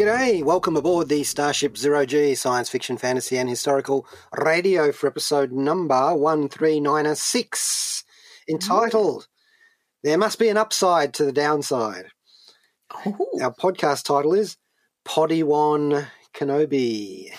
[0.00, 5.52] G'day, welcome aboard the Starship Zero G Science Fiction, Fantasy and Historical Radio for episode
[5.52, 8.04] number 1396,
[8.48, 9.28] entitled
[10.02, 12.06] There Must Be an Upside to the Downside.
[13.42, 14.56] Our podcast title is
[15.06, 17.32] Podiwan Kenobi.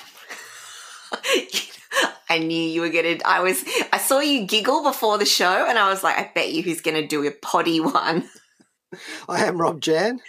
[2.29, 3.17] I knew you were gonna.
[3.25, 3.65] I was.
[3.91, 6.81] I saw you giggle before the show, and I was like, I bet you who's
[6.81, 8.29] gonna do a poddy one.
[9.27, 10.19] I am Rob Jan.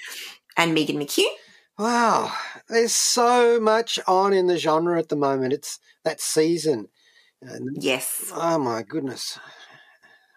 [0.57, 1.27] And Megan McHugh.
[1.78, 2.33] Wow,
[2.69, 5.53] there's so much on in the genre at the moment.
[5.53, 6.89] It's that season.
[7.41, 8.31] And, Yes.
[8.34, 9.39] oh my goodness.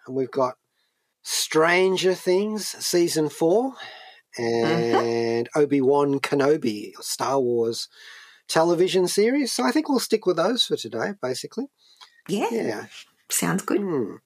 [0.06, 0.54] And we've got
[1.22, 3.74] Stranger Things season four
[4.38, 7.88] and Obi Wan Kenobi, Star Wars
[8.48, 9.52] television series.
[9.52, 11.66] So I think we'll stick with those for today, basically.
[12.28, 12.48] Yeah.
[12.50, 12.86] Yeah.
[13.28, 13.80] Sounds good.
[13.80, 14.16] Hmm.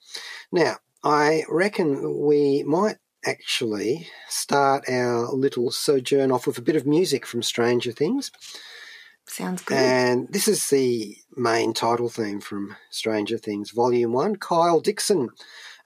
[0.53, 6.87] Now, I reckon we might actually start our little sojourn off with a bit of
[6.87, 8.31] music from Stranger Things.
[9.27, 9.77] Sounds good.
[9.79, 14.37] And this is the main title theme from Stranger Things, Volume 1.
[14.37, 15.29] Kyle Dixon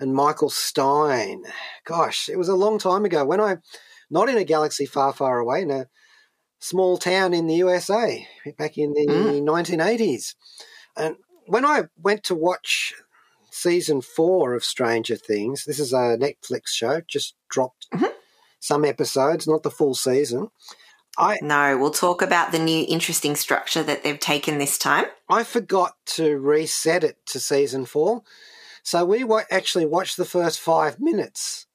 [0.00, 1.42] and Michael Stein.
[1.84, 3.58] Gosh, it was a long time ago when I,
[4.10, 5.88] not in a galaxy far, far away, in a
[6.58, 9.42] small town in the USA back in the Mm.
[9.44, 10.34] 1980s.
[10.96, 12.94] And when I went to watch
[13.54, 18.12] season four of Stranger Things, this is a Netflix show, just dropped Mhm.
[18.58, 20.50] some episodes, not the full season.
[21.16, 25.06] I, no, we'll talk about the new interesting structure that they've taken this time.
[25.28, 28.24] I forgot to reset it to season four.
[28.82, 31.66] So we actually watched the first five minutes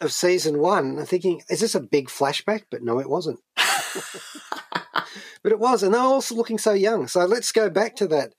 [0.00, 2.62] of season one, and thinking, is this a big flashback?
[2.70, 3.40] But no, it wasn't.
[5.42, 7.08] but it was, and they're also looking so young.
[7.08, 8.32] So let's go back to that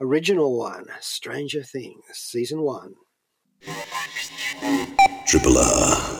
[0.00, 2.94] original one Stranger Things, season one.
[5.26, 6.16] Triple R.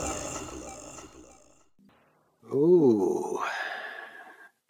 [2.53, 3.39] Ooh.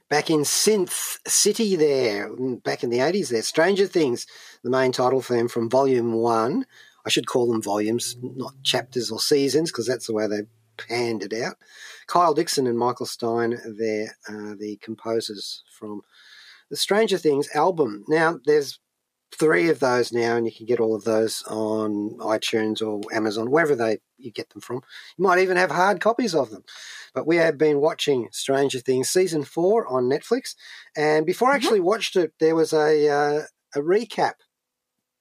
[0.09, 3.41] Back in Synth City there, mm, back in the 80s there.
[3.41, 4.25] Stranger Things,
[4.63, 6.65] the main title theme from Volume 1.
[7.05, 10.43] I should call them volumes, not chapters or seasons, because that's the way they
[10.77, 11.55] panned it out.
[12.07, 16.01] Kyle Dixon and Michael Stein, they're uh, the composers from
[16.69, 18.05] the Stranger Things album.
[18.07, 18.79] Now, there's
[19.31, 23.51] three of those now, and you can get all of those on iTunes or Amazon,
[23.51, 24.77] wherever they you get them from.
[25.17, 26.63] You might even have hard copies of them.
[27.13, 30.55] But we have been watching Stranger Things season four on Netflix,
[30.95, 33.41] and before I actually watched it, there was a uh,
[33.75, 34.33] a recap.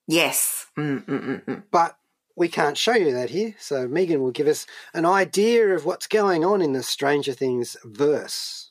[0.07, 0.67] Yes.
[0.77, 1.63] Mm, mm, mm, mm.
[1.71, 1.97] But
[2.35, 6.07] we can't show you that here, so Megan will give us an idea of what's
[6.07, 8.66] going on in the Stranger Things verse.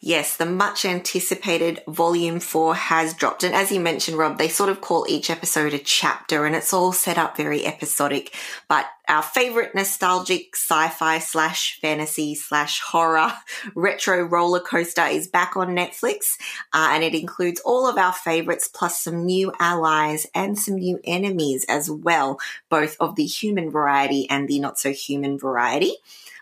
[0.00, 3.42] Yes, the much anticipated volume four has dropped.
[3.42, 6.74] And as you mentioned, Rob, they sort of call each episode a chapter and it's
[6.74, 8.34] all set up very episodic.
[8.68, 13.32] But our favorite nostalgic sci-fi slash fantasy slash horror
[13.74, 16.36] retro roller coaster is back on Netflix.
[16.74, 21.00] Uh, and it includes all of our favorites plus some new allies and some new
[21.04, 25.94] enemies as well, both of the human variety and the not so human variety.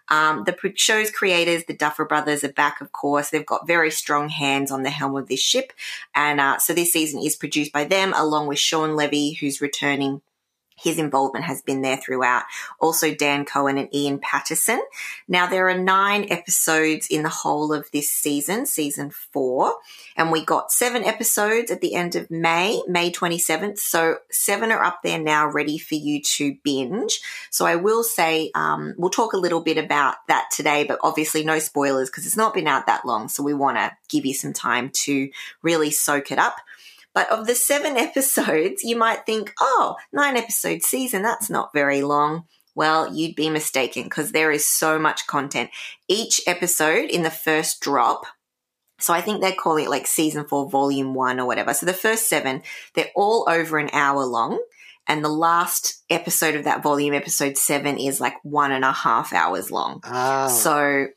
[0.09, 3.31] Um, the show's creators, the Duffer Brothers, are back, of course.
[3.31, 5.73] They've got very strong hands on the helm of this ship.
[6.15, 10.21] And uh, so this season is produced by them, along with Shawn Levy, who's returning.
[10.77, 12.45] His involvement has been there throughout.
[12.81, 14.83] Also, Dan Cohen and Iain Paterson.
[15.29, 19.77] Now, there are nine episodes in the whole of this season, season four.
[20.17, 23.79] And we got seven episodes at the end of May, May 27th.
[23.79, 27.21] So, seven are up there now, ready for you to binge.
[27.51, 31.45] So I will say, um, we'll talk a little bit about that today, but obviously
[31.45, 33.29] no spoilers because it's not been out that long.
[33.29, 35.31] So we want to give you some time to
[35.63, 36.57] really soak it up.
[37.15, 42.03] But of the seven episodes, you might think, oh, nine episode season, that's not very
[42.03, 42.45] long.
[42.75, 45.71] Well, you'd be mistaken because there is so much content.
[46.09, 48.27] Each episode in the first drop,
[48.99, 51.75] so I think they're calling it like season four, volume one or whatever.
[51.75, 52.63] So the first seven,
[52.95, 54.61] they're all over an hour long.
[55.07, 59.33] And the last episode of that volume, episode seven, is like one and a half
[59.35, 60.01] hours long.
[60.05, 61.09] Ah, So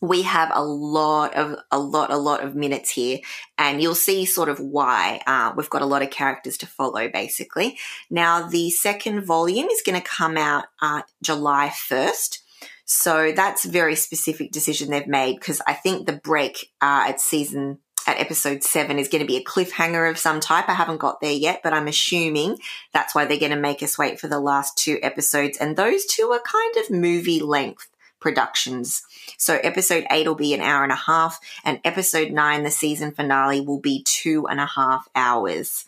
[0.00, 3.18] we have a lot of a lot a lot of minutes here
[3.56, 7.08] and you'll see sort of why uh, we've got a lot of characters to follow
[7.08, 7.78] basically
[8.10, 12.38] now the second volume is going to come out uh, july 1st
[12.84, 17.20] So that's a very specific decision they've made because I think the break uh, at
[17.20, 20.68] season at episode seven is going to be a cliffhanger of some type.
[20.68, 22.58] I haven't got there yet, but I'm assuming
[22.92, 25.58] that's why they're going to make us wait for the last two episodes.
[25.58, 27.88] And those two are kind of movie length
[28.26, 29.04] productions.
[29.38, 33.12] So episode eight will be an hour and a half, and episode nine, the season
[33.12, 35.84] finale, will be two and a half hours.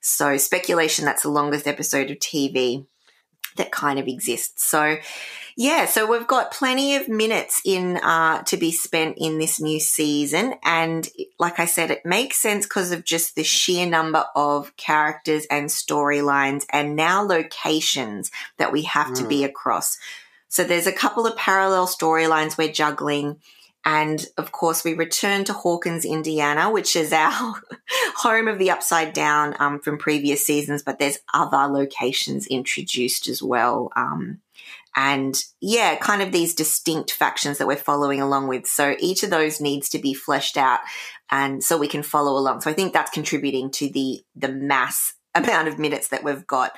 [0.00, 2.86] So speculation that's the longest episode of TV
[3.56, 4.64] that kind of exists.
[4.64, 4.98] So
[5.56, 9.80] yeah, so we've got plenty of minutes in uh, to be spent in this new
[9.80, 11.08] season, and
[11.40, 15.68] like I said, it makes sense because of just the sheer number of characters and
[15.68, 19.16] storylines, and now locations that we have mm.
[19.16, 19.46] to be hmm.
[19.46, 19.98] across.
[20.52, 23.40] So there's a couple of parallel storylines we're juggling.
[23.86, 27.54] And of course, we return to Hawkins, Indiana, which is our
[28.16, 33.42] home of the Upside Down um, from previous seasons, but there's other locations introduced as
[33.42, 33.90] well.
[33.96, 34.42] Um,
[34.94, 38.66] and yeah, kind of these distinct factions that we're following along with.
[38.66, 40.80] So each of those needs to be fleshed out
[41.30, 42.60] and so we can follow along.
[42.60, 46.72] So I think that's contributing to the, the mass amount of minutes that we've got.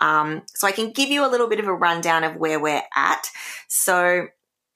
[0.00, 2.82] Um, so I can give you a little bit of a rundown of where we're
[2.94, 3.26] at.
[3.68, 4.28] So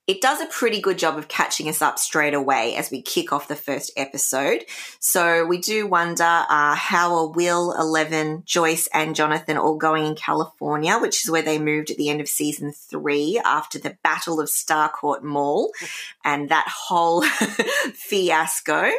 [0.08, 3.31] it does a pretty good job of catching us up straight away as we kick
[3.31, 4.64] off the first episode.
[5.00, 10.14] So we do wonder uh, how are Will, Eleven, Joyce, and Jonathan all going in
[10.14, 14.40] California, which is where they moved at the end of season three after the Battle
[14.40, 15.72] of Starcourt Mall
[16.25, 17.20] and that whole
[17.93, 18.90] fiasco.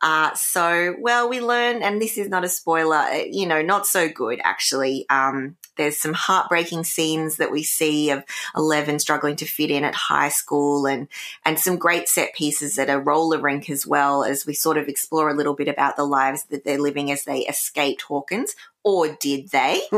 [0.00, 4.08] Uh, so, well, we learn, and this is not a spoiler, you know, not so
[4.08, 5.06] good actually.
[5.10, 8.22] Um, there's some heartbreaking scenes that we see of
[8.54, 10.51] Eleven struggling to fit in at high school
[10.86, 11.08] and,
[11.44, 14.88] and some great set pieces at a roller rink as well as we sort of
[14.88, 18.54] explore a little bit about the lives that they're living as they escaped Hawkins
[18.84, 19.80] or did they?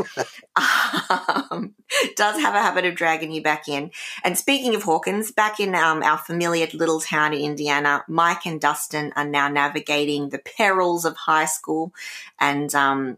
[0.55, 1.73] um,
[2.15, 3.91] does have a habit of dragging you back in.
[4.23, 8.61] And speaking of Hawkins, back in um, our familiar little town in Indiana, Mike and
[8.61, 11.93] Dustin are now navigating the perils of high school
[12.39, 13.17] and um,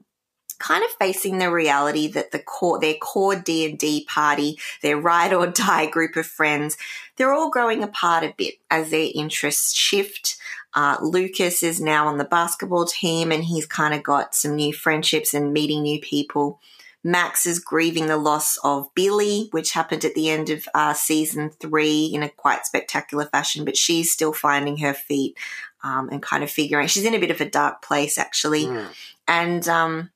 [0.59, 5.47] kind of facing the reality that the core, their core D&D party, their ride or
[5.47, 6.77] die group of friends,
[7.15, 10.37] they're all growing apart a bit as their interests shift.
[10.73, 14.73] Uh, Lucas is now on the basketball team and he's kind of got some new
[14.73, 16.59] friendships and meeting new people.
[17.03, 21.49] Max is grieving the loss of Billy, which happened at the end of uh, season
[21.49, 25.37] three in a quite spectacular fashion, but she's still finding her feet
[25.83, 26.87] um, and kind of figuring.
[26.87, 28.65] She's in a bit of a dark place, actually.
[28.65, 28.87] Mm.
[29.27, 30.09] And um,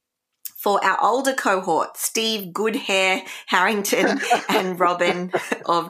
[0.61, 4.19] for our older cohort, Steve Goodhair Harrington
[4.49, 5.31] and Robin
[5.65, 5.89] of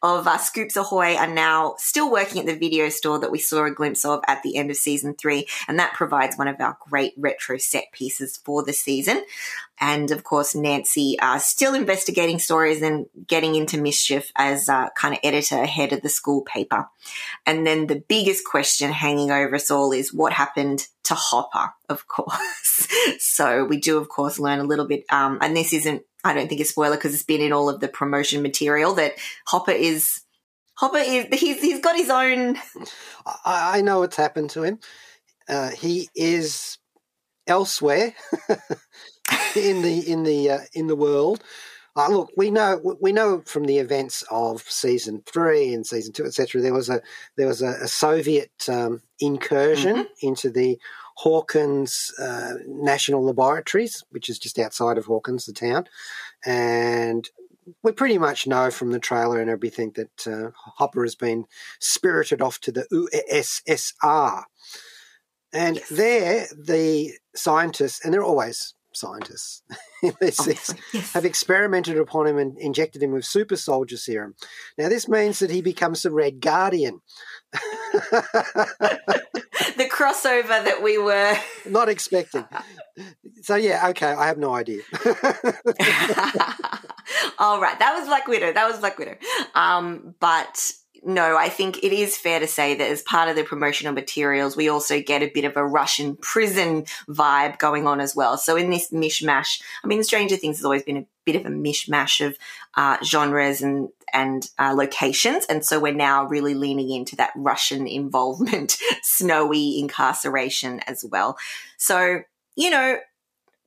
[0.00, 3.64] of uh, Scoops Ahoy are now still working at the video store that we saw
[3.64, 6.78] a glimpse of at the end of season three, and that provides one of our
[6.88, 9.24] great retro set pieces for the season.
[9.80, 15.14] And of course, Nancy uh, still investigating stories and getting into mischief as uh, kind
[15.14, 16.88] of editor ahead of the school paper.
[17.44, 22.06] And then the biggest question hanging over us all is what happened to Hopper, of
[22.08, 22.88] course.
[23.18, 25.04] so we do, of course, learn a little bit.
[25.10, 27.80] Um, and this isn't, I don't think, a spoiler because it's been in all of
[27.80, 29.14] the promotion material that
[29.46, 30.20] Hopper is.
[30.74, 32.56] Hopper is he's he's got his own.
[33.26, 34.78] I, I know what's happened to him.
[35.48, 36.78] Uh, he is
[37.46, 38.14] elsewhere
[39.56, 41.44] in the in the uh, in the world.
[41.94, 46.24] Uh, look, we know we know from the events of season three and season two,
[46.24, 46.60] etc.
[46.60, 47.02] There was a
[47.36, 50.26] there was a, a Soviet um, incursion mm-hmm.
[50.26, 50.78] into the
[51.16, 55.86] Hawkins uh, National Laboratories, which is just outside of Hawkins, the town,
[56.46, 57.28] and
[57.82, 61.44] we pretty much know from the trailer and everything that uh, Hopper has been
[61.78, 64.44] spirited off to the USSR.
[65.52, 65.88] And yes.
[65.90, 69.62] there, the scientists, and they're always scientists
[70.02, 70.74] in oh, yes.
[71.12, 74.34] have experimented upon him and injected him with super soldier serum.
[74.78, 77.00] Now, this means that he becomes the Red Guardian.
[77.52, 78.22] the
[79.90, 81.36] crossover that we were
[81.68, 82.44] not expecting.
[83.42, 84.82] So, yeah, okay, I have no idea.
[87.38, 88.52] All right, that was Black Widow.
[88.52, 89.16] That was Black Widow.
[89.54, 90.72] Um, but
[91.04, 94.56] no, I think it is fair to say that as part of the promotional materials,
[94.56, 98.38] we also get a bit of a Russian prison vibe going on as well.
[98.38, 101.50] So in this mishmash, I mean, Stranger Things has always been a bit of a
[101.50, 102.36] mishmash of
[102.76, 107.86] uh, genres and and uh, locations, and so we're now really leaning into that Russian
[107.86, 111.38] involvement, snowy incarceration as well.
[111.78, 112.22] So
[112.54, 112.98] you know,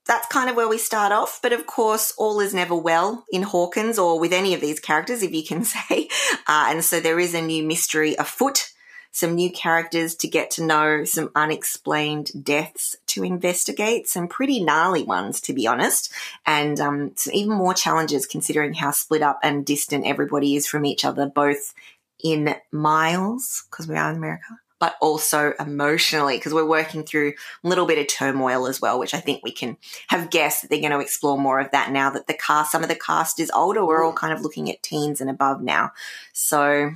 [0.07, 1.39] that's kind of where we start off.
[1.41, 5.23] But of course, all is never well in Hawkins or with any of these characters,
[5.23, 6.09] if you can say.
[6.47, 8.71] Uh, and so there is a new mystery afoot.
[9.11, 15.03] some new characters to get to know, some unexplained deaths to investigate, some pretty gnarly
[15.03, 16.11] ones, to be honest,
[16.45, 20.85] and um, some even more challenges considering how split up and distant everybody is from
[20.85, 21.73] each other, both
[22.21, 27.67] in miles, because we are in America, but also emotionally because we're working through a
[27.67, 29.77] little bit of turmoil as well, which I think we can
[30.09, 32.83] have guessed that they're going to explore more of that now that the cast, some
[32.83, 33.85] of the cast is older.
[33.85, 34.17] We're all mm.
[34.17, 35.91] kind of looking at teens and above now.
[36.33, 36.91] So.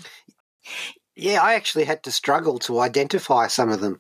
[1.15, 3.99] Yeah, I actually had to struggle to identify some of them.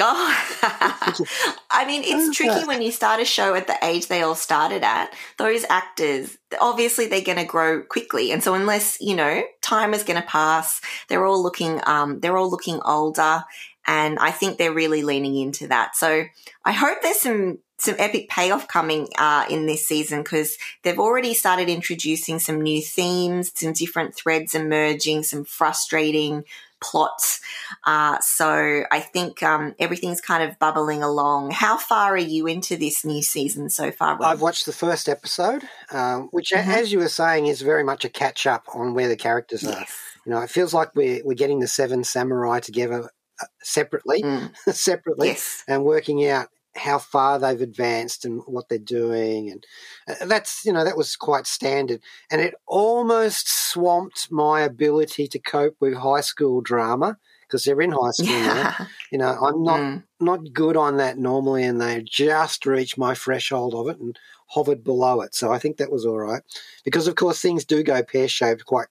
[0.00, 0.44] Oh,
[1.70, 4.82] I mean, it's tricky when you start a show at the age they all started
[4.82, 5.14] at.
[5.38, 10.02] Those actors, obviously, they're going to grow quickly, and so unless you know, time is
[10.02, 10.80] going to pass.
[11.08, 13.44] They're all looking, um, they're all looking older,
[13.86, 15.94] and I think they're really leaning into that.
[15.94, 16.24] So
[16.64, 21.34] I hope there's some some epic payoff coming uh, in this season because they've already
[21.34, 26.44] started introducing some new themes, some different threads emerging, some frustrating
[26.84, 27.40] plots.
[27.84, 31.50] Uh, so I think um, everything's kind of bubbling along.
[31.50, 34.18] How far are you into this new season so far?
[34.18, 34.22] Rob?
[34.22, 36.70] I've watched the first episode, uh, which, mm-hmm.
[36.70, 39.74] as you were saying, is very much a catch up on where the characters yes.
[39.74, 39.86] are.
[40.26, 43.10] You know, it feels like we're we're getting the Seven Samurai together
[43.40, 44.50] uh, separately, mm.
[44.72, 45.64] separately, yes.
[45.66, 49.66] and working out how far they've advanced and what they're doing and
[50.08, 52.00] uh, that's you know that was quite standard.
[52.30, 57.92] And it almost swamped my ability to cope with high school drama because they're in
[57.92, 58.74] high school yeah.
[58.78, 60.02] now you know i'm not mm.
[60.20, 64.84] not good on that normally and they just reached my threshold of it and hovered
[64.84, 66.42] below it so i think that was all right
[66.84, 68.88] because of course things do go pear-shaped quite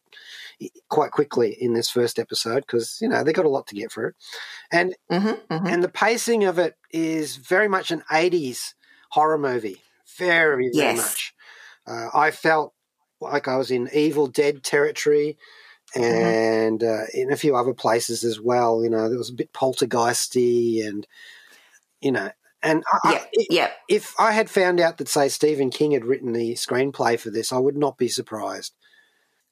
[0.89, 3.91] quite quickly in this first episode because you know they got a lot to get
[3.91, 4.11] through,
[4.71, 5.67] and mm-hmm, mm-hmm.
[5.67, 8.73] and the pacing of it is very much an '80s
[9.09, 9.81] horror movie,
[10.17, 10.97] very very yes.
[10.97, 11.33] much.
[11.85, 12.73] Uh, I felt
[13.19, 15.37] like I was in Evil Dead territory.
[15.95, 17.03] And mm-hmm.
[17.03, 18.83] uh, in a few other places as well.
[18.83, 21.05] You know, there was a bit poltergeisty, and
[22.01, 22.31] you know,
[22.61, 23.69] and I, yeah, I, yeah.
[23.89, 27.51] if I had found out that, say, Stephen King had written the screenplay for this,
[27.51, 28.73] I would not be surprised.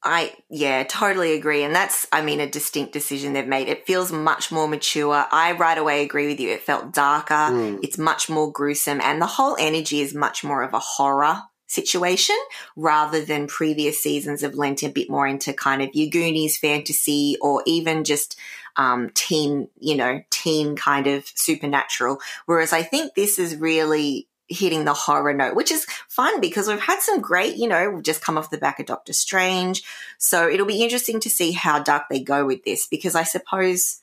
[0.03, 1.63] I, yeah, totally agree.
[1.63, 3.67] And that's, I mean, a distinct decision they've made.
[3.67, 5.25] It feels much more mature.
[5.31, 6.49] I right away agree with you.
[6.49, 7.33] It felt darker.
[7.33, 7.79] Mm.
[7.83, 8.99] It's much more gruesome.
[9.01, 12.37] And the whole energy is much more of a horror situation
[12.75, 17.37] rather than previous seasons have lent a bit more into kind of your Goonies fantasy
[17.41, 18.37] or even just
[18.75, 22.19] um, teen, you know, teen kind of supernatural.
[22.45, 26.79] Whereas I think this is really hitting the horror note, which is fun because we've
[26.79, 29.81] had some great, you know, we've just come off the back of Doctor Strange.
[30.17, 34.00] So it'll be interesting to see how dark they go with this because I suppose,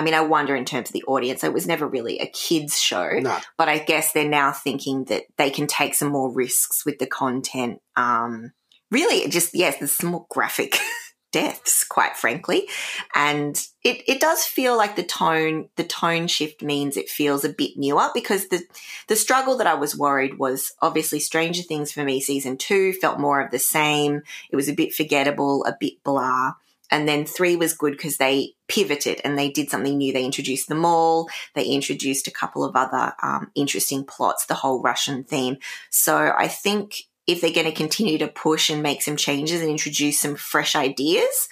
[0.00, 2.80] I mean, I wonder in terms of the audience, it was never really a kids'
[2.80, 3.36] show, no.
[3.58, 7.06] but I guess they're now thinking that they can take some more risks with the
[7.06, 7.82] content.
[7.96, 8.52] Um,
[8.90, 10.78] really, it just, yes, there's some more graphic
[11.32, 12.66] deaths, quite frankly.
[13.14, 17.50] And it, it does feel like the tone, the tone shift means it feels a
[17.50, 18.62] bit newer because the,
[19.08, 23.20] the struggle that I was worried was obviously Stranger Things for me season two felt
[23.20, 24.22] more of the same.
[24.50, 26.54] It was a bit forgettable, a bit blah.
[26.90, 30.12] And then three was good because they pivoted and they did something new.
[30.12, 31.28] They introduced the mall.
[31.54, 35.56] They introduced a couple of other um, interesting plots, the whole Russian theme.
[35.90, 36.94] So I think
[37.26, 40.74] if they're going to continue to push and make some changes and introduce some fresh
[40.74, 41.48] ideas,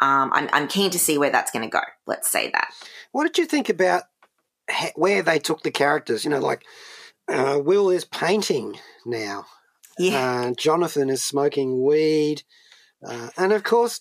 [0.00, 1.82] um, I'm, I'm keen to see where that's going to go.
[2.06, 2.72] Let's say that.
[3.12, 4.04] What did you think about
[4.94, 6.24] where they took the characters?
[6.24, 6.64] You know, like
[7.28, 9.44] uh, Will is painting now.
[9.98, 10.46] Yeah.
[10.48, 12.42] Uh, Jonathan is smoking weed.
[13.06, 14.00] Uh, and of course,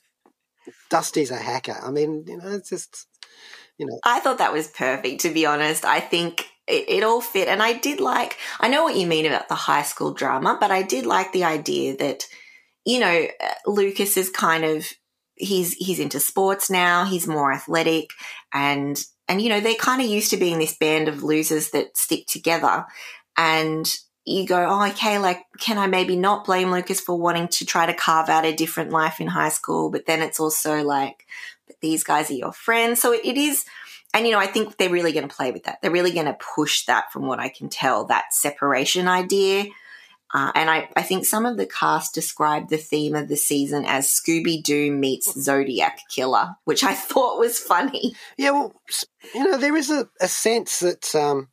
[0.90, 1.76] Dusty's a hacker.
[1.82, 3.08] I mean, you know, it's just,
[3.78, 4.00] you know.
[4.04, 5.86] I thought that was perfect, to be honest.
[5.86, 7.48] I think it, it, all fit.
[7.48, 10.72] And I did like, I know what you mean about the high school drama, but
[10.72, 12.26] I did like the idea that,
[12.86, 14.88] you know, uh, Lucas is kind of,
[15.36, 17.06] he's, he's into sports now.
[17.06, 18.10] He's more athletic
[18.54, 21.96] and, and, you know, they're kind of used to being this band of losers that
[21.98, 22.86] stick together.
[23.38, 23.92] And
[24.26, 27.86] you go, oh, okay, like, can I maybe not blame Lucas for wanting to try
[27.86, 29.90] to carve out a different life in high school?
[29.90, 31.26] But then it's also like,
[31.82, 33.02] these guys are your friends.
[33.02, 33.66] So it is,
[34.14, 35.80] and you know, I think they're really going to play with that.
[35.82, 39.66] They're really going to push that, from what I can tell, that separation idea.
[40.32, 43.84] Uh, and I, I think some of the cast described the theme of the season
[43.86, 48.14] as Scooby Doo meets Zodiac Killer, which I thought was funny.
[48.38, 48.74] Yeah, well,
[49.34, 51.50] you know, there is a, a sense that um,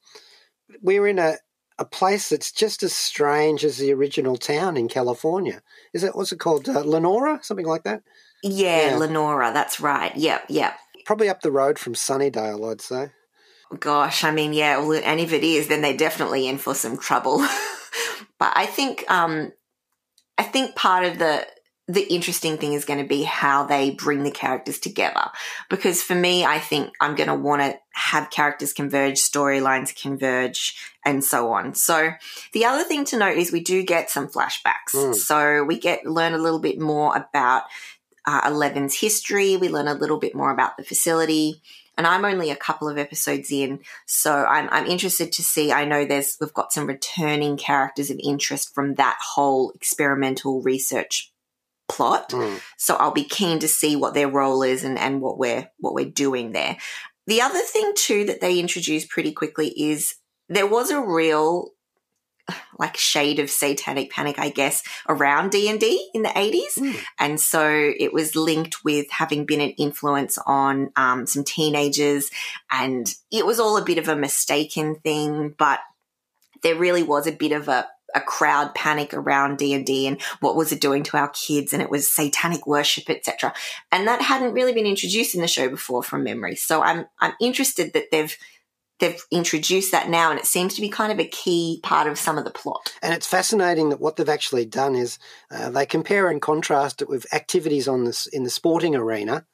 [0.83, 1.37] we're in a,
[1.79, 5.63] a place that's just as strange as the original town in California.
[5.93, 6.69] Is it what's it called?
[6.69, 8.03] Uh, Lenora, something like that.
[8.43, 9.53] Yeah, yeah, Lenora.
[9.53, 10.15] That's right.
[10.17, 13.13] Yep, yep probably up the road from Sunnydale, I'd say.
[13.81, 16.99] Gosh, I mean, yeah, well, and if it is, then they're definitely in for some
[16.99, 17.39] trouble.
[18.39, 19.53] but I think, um,
[20.37, 21.47] I think part of the
[21.89, 25.31] the interesting thing is going to be how they bring the characters together.
[25.71, 30.77] Because for me, I think I'm going to want to have characters converge, storylines converge,
[31.05, 31.75] and so on.
[31.75, 32.11] So
[32.53, 34.95] the other thing to note is we do get some flashbacks.
[34.95, 35.15] Mm.
[35.15, 37.65] So we get learn a little bit more about
[38.27, 39.57] uh, Eleven's history.
[39.57, 41.63] We learn a little bit more about the facility.
[41.97, 45.73] And I'm only a couple of episodes in, so I'm, I'm interested to see.
[45.73, 51.33] I know there's we've got some returning characters of interest from that whole experimental research
[51.89, 52.31] plot.
[52.31, 52.61] Mm.
[52.77, 55.95] So I'll be keen to see what their role is and, and what we're what
[55.95, 56.77] we're doing there.
[57.27, 60.15] The other thing too that they introduced pretty quickly is
[60.49, 61.71] there was a real
[62.79, 66.97] like shade of satanic panic, I guess, around D and D in the eighties, Mm.
[67.19, 72.31] and so it was linked with having been an influence on um, some teenagers,
[72.71, 75.81] and it was all a bit of a mistaken thing, but
[76.63, 80.73] there really was a bit of a a crowd panic around D&D and what was
[80.73, 83.53] it doing to our kids and it was satanic worship etc
[83.93, 86.57] and that hadn't really been introduced in the show before from memory.
[86.57, 88.37] So I'm I'm interested that they've
[88.99, 92.19] they've introduced that now and it seems to be kind of a key part of
[92.19, 92.95] some of the plot.
[93.03, 95.19] And it's fascinating that what they've actually done is
[95.51, 99.45] uh, they compare and contrast it with activities on this in the sporting arena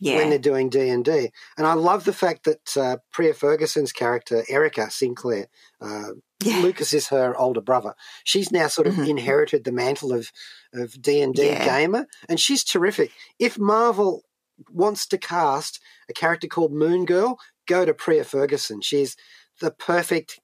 [0.00, 0.16] yeah.
[0.16, 1.30] when they're doing D and D.
[1.58, 5.48] And I love the fact that uh, Priah Ferguson's character Erica Sinclair,
[5.80, 6.12] uh,
[6.44, 7.94] yeah Lucas is her older brother.
[8.24, 9.08] She's now sort of Mhm.
[9.08, 10.30] inherited the mantle of
[10.74, 13.10] of D and D gamer, and she's terrific.
[13.38, 14.22] If Marvel
[14.70, 18.80] wants to cast a character called Moon Girl, go to Priah Ferguson.
[18.80, 19.16] She's
[19.60, 20.40] the perfect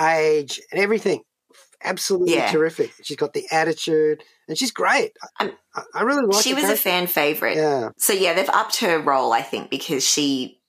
[0.00, 1.22] age and everything.
[1.84, 2.50] Absolutely Yeah.
[2.50, 2.92] terrific.
[3.02, 5.12] She's got the attitude, and she's great.
[5.40, 6.42] I, Um, I- I really like.
[6.44, 7.88] she was a fan favorite Yeah.
[7.98, 10.61] So yeah, they've upped her role, I think, because she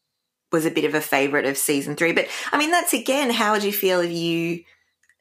[0.54, 2.14] was a bit of a favorite of season three.
[2.14, 4.64] But I mean, that's again, how would you feel if you,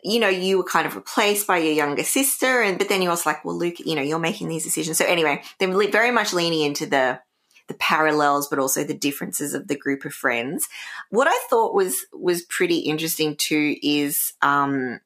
[0.04, 3.10] you know, you were kind of replaced by your younger sister, and but then you're
[3.10, 4.98] also like, well, Luke, you know, you're making these decisions.
[4.98, 7.20] So anyway, they're very much leaning into the
[7.68, 10.68] the parallels, but also the differences of the group of friends.
[11.10, 15.00] What I thought was was pretty interesting too is um,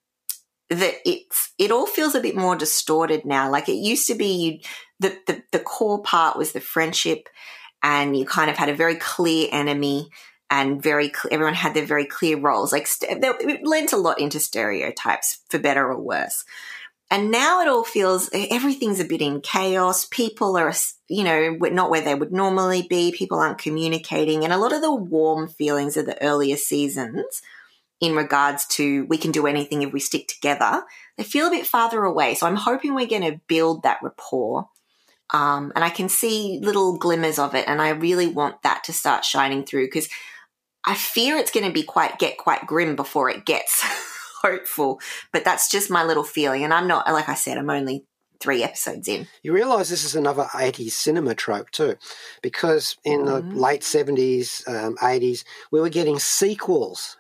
[0.71, 3.51] that it's it all feels a bit more distorted now.
[3.51, 4.59] Like it used to be, you
[4.99, 7.29] the, the the core part was the friendship,
[7.83, 10.11] and you kind of had a very clear enemy,
[10.51, 12.73] and very everyone had their very clear roles.
[12.73, 16.45] Like st- there- it lent a lot into stereotypes, for better or worse.
[17.11, 20.07] And now it all feels everything's a bit in chaos.
[20.07, 20.73] People are,
[21.09, 23.13] you know, not where they would normally be.
[23.13, 27.43] People aren't communicating, and a lot of the warm feelings of the earlier seasons
[28.01, 30.85] in regards to we can do anything if we stick together,
[31.17, 32.35] they feel a bit farther away.
[32.35, 34.69] So I'm hoping we're going to build that rapport.
[35.33, 38.93] Um, and I can see little glimmers of it, and I really want that to
[38.93, 40.09] start shining through because
[40.87, 43.83] I fear it's going to be quite get quite grim before it gets
[44.43, 45.01] hopeful.
[45.33, 48.05] But that's just my little feeling, and I'm not like I said, I'm only
[48.39, 49.27] three episodes in.
[49.43, 51.97] You realise this is another 80s cinema trope too,
[52.43, 53.57] because in the Mhm.
[53.57, 57.17] late 70s, um, 80s, we were getting sequels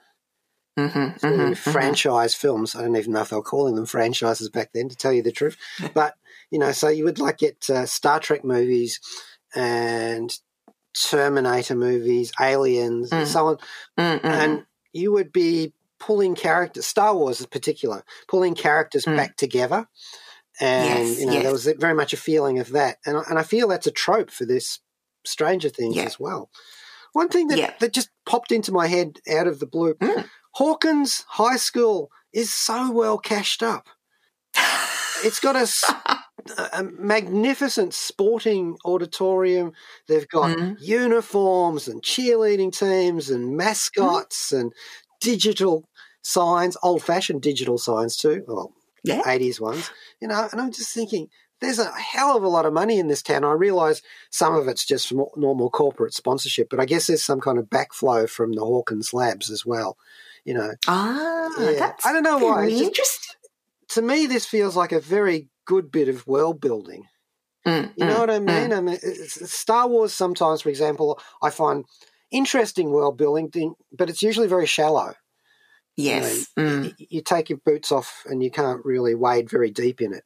[0.79, 2.75] Mm-hmm, to franchise films.
[2.75, 5.23] I don't even know if they were calling them franchises back then, to tell you
[5.23, 5.57] the truth.
[5.95, 6.15] but,
[6.51, 9.01] you know, so you would like get uh, Star Trek movies
[9.55, 10.33] and
[10.95, 13.31] Terminator movies, Aliens, and Mm.
[13.33, 13.59] so on.
[13.99, 19.17] mm And you would be pulling characters, Star Wars in particular, pulling characters Mm.
[19.17, 19.89] back together.
[20.61, 21.43] And, Yes, you know, yes.
[21.43, 22.99] there was very much a feeling of that.
[23.05, 24.79] And, I- and I feel that's a trope for this
[25.25, 26.05] Stranger Things Yeah.
[26.05, 26.51] as well.
[27.13, 27.75] One thing that, Yeah.
[27.81, 30.29] that just popped into my head out of the blue Mm.
[30.53, 33.89] Hawkins High School is so well cashed up.
[35.25, 35.67] It's got a,
[36.73, 39.73] a magnificent sporting auditorium.
[40.07, 40.77] They've got Mhm.
[40.81, 44.73] uniforms and cheerleading teams and mascots and
[45.21, 45.89] digital
[46.23, 48.45] signs, old fashioned digital signs too.
[48.47, 48.73] Well,
[49.03, 49.23] Yeah.
[49.25, 49.91] 80s ones.
[50.21, 51.29] You know, and I'm just thinking,
[51.61, 53.43] there's a hell of a lot of money in this town.
[53.45, 57.41] I realise some of it's just from normal corporate sponsorship, but I guess there's some
[57.41, 59.97] kind of backflow from the Hawkins Labs as well.
[60.45, 61.93] You know, Ah, Yeah.
[62.05, 63.35] I don't know why, just- interesting.
[63.89, 67.05] to me, this feels like a very good bit of world building.
[67.67, 68.45] Mm, You know mm, what I mm.
[68.47, 68.73] mean?
[68.73, 68.99] I mean,
[69.29, 71.85] Star Wars sometimes, for example, I find
[72.31, 75.15] interesting world building, but it's usually very shallow.
[75.97, 76.47] Yes.
[76.57, 76.83] You, Mm.
[76.83, 80.13] know, you, you take your boots off and you can't really wade very deep in
[80.13, 80.25] it.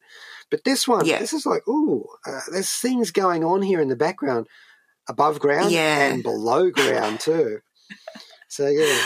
[0.49, 1.19] But this one, Yeah.
[1.19, 4.47] this is like, ooh, uh, there's things going on here in the background,
[5.07, 6.11] above ground Yeah.
[6.11, 7.59] and below ground too.
[8.49, 8.99] So yeah,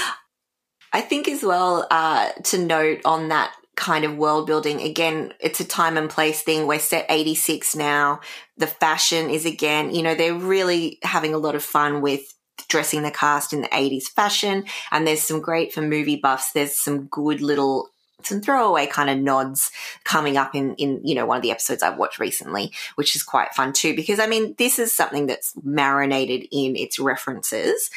[0.92, 4.82] I think as well uh, to note on that kind of world building.
[4.82, 6.68] Again it's a time and place thing.
[6.68, 8.22] We're set 86 now.
[8.58, 12.36] The fashion is again you know they're really having a lot of fun with
[12.68, 14.66] dressing the cast in the 80s fashion.
[14.92, 16.52] And there's some great for movie buffs.
[16.52, 17.90] There's some good little
[18.26, 19.72] some throwaway kind of nods
[20.04, 23.24] coming up in, in, you know, one of the episodes I've watched recently, which is
[23.24, 27.90] quite fun too, because I mean, this is something that's marinated in its references.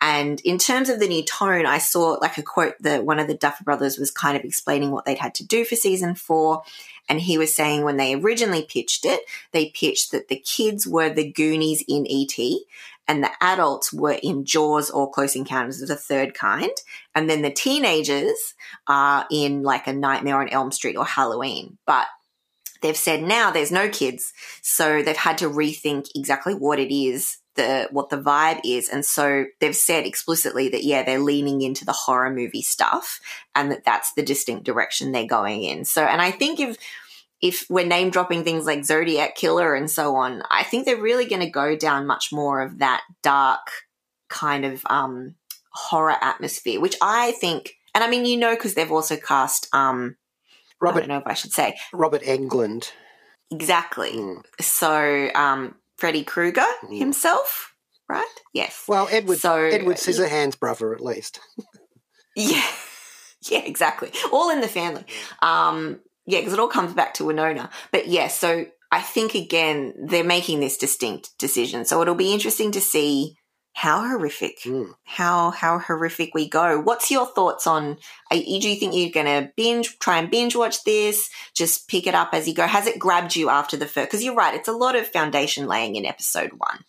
[0.00, 3.28] And in terms of the new tone, I saw like a quote that one of
[3.28, 6.62] the Duffer brothers was kind of explaining what they'd had to do for season four.
[7.08, 9.20] And he was saying when they originally pitched it,
[9.52, 12.36] they pitched that the kids were the Goonies in ET
[13.08, 16.72] and the adults were in Jaws or Close Encounters of the Third Kind.
[17.14, 18.54] And then the teenagers
[18.88, 21.78] are in like a Nightmare on Elm Street or Halloween.
[21.86, 22.06] But
[22.82, 24.32] they've said now there's no kids.
[24.62, 29.04] So they've had to rethink exactly what it is the what the vibe is and
[29.04, 33.18] so they've said explicitly that yeah they're leaning into the horror movie stuff
[33.54, 36.76] and that that's the distinct direction they're going in so and i think if
[37.42, 41.26] if we're name dropping things like Zodiac Killer and so on, I think they're really
[41.26, 43.70] going to go down much more of that dark
[44.28, 45.34] kind of um,
[45.72, 50.16] horror atmosphere, which I think, and I mean, you know, because they've also cast, um,
[50.80, 52.90] Robert, I don't know if I should say Robert Englund.
[53.50, 54.12] Exactly.
[54.12, 54.42] Mm.
[54.60, 56.98] So, um, Freddy Krueger mm.
[56.98, 57.74] himself,
[58.08, 58.26] right?
[58.52, 58.84] Yes.
[58.88, 61.40] Well, Edward, so, Edward Scissorhands' brother, at least.
[62.36, 62.66] yeah.
[63.48, 64.10] Yeah, exactly.
[64.32, 65.04] All in the family.
[65.40, 67.70] Um, yeah, because it all comes back to Winona.
[67.92, 71.84] But yeah, so I think again, they're making this distinct decision.
[71.84, 73.36] So it'll be interesting to see
[73.72, 74.88] how horrific, mm.
[75.04, 76.80] how how horrific we go.
[76.80, 77.98] What's your thoughts on?
[78.30, 81.28] do you think you're going to binge, try and binge watch this?
[81.54, 82.66] Just pick it up as you go.
[82.66, 84.08] Has it grabbed you after the first?
[84.08, 86.84] Because you're right, it's a lot of foundation laying in episode one.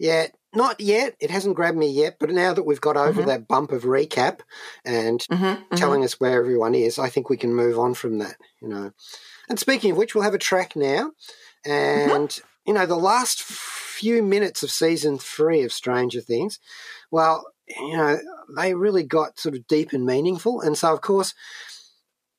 [0.00, 1.16] Yeah, not yet.
[1.20, 3.28] It hasn't grabbed me yet, but now that we've got over mm-hmm.
[3.28, 4.40] that bump of recap
[4.84, 5.74] and mm-hmm, mm-hmm.
[5.76, 6.04] telling mm-hmm.
[6.04, 8.92] us where everyone is, I think we can move on from that, you know.
[9.48, 11.12] And speaking of which, we'll have a track now.
[11.66, 12.10] Mm-hmm.
[12.14, 16.58] And, you know, the last few minutes of season three of Stranger Things,
[17.10, 18.18] well, you know,
[18.56, 20.60] they really got sort of deep and meaningful.
[20.60, 21.34] And so, of course,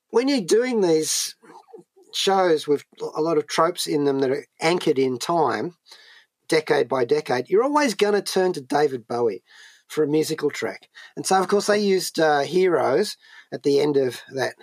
[0.10, 1.36] when you're doing these
[2.14, 2.84] shows with
[3.16, 5.76] a lot of tropes in them that are anchored in time,
[6.54, 9.44] decade by decade, you're always going to turn to David Bowie
[9.88, 10.88] for a musical track.
[11.16, 13.18] And so, of course, they used uh, Heroes
[13.52, 14.54] at the end of that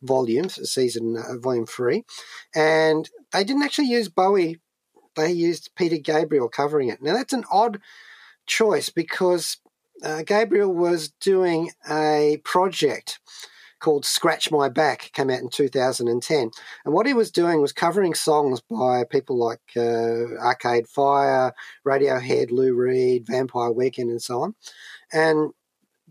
[0.00, 2.04] volume, season uh, volume three,
[2.54, 4.60] and they didn't actually use Bowie.
[5.16, 7.02] They used Peter Gabriel covering it.
[7.02, 7.80] Now that's an odd
[8.46, 9.56] choice because
[10.04, 13.18] uh, Gabriel was doing a project
[13.80, 16.50] called Scratch My Back, came out in 2010.
[16.84, 21.52] And what he was doing was covering songs by people like uh, Arcade Fire,
[21.86, 24.54] Radiohead, Lou Reed, Vampire Weekend, and so on.
[25.12, 25.50] And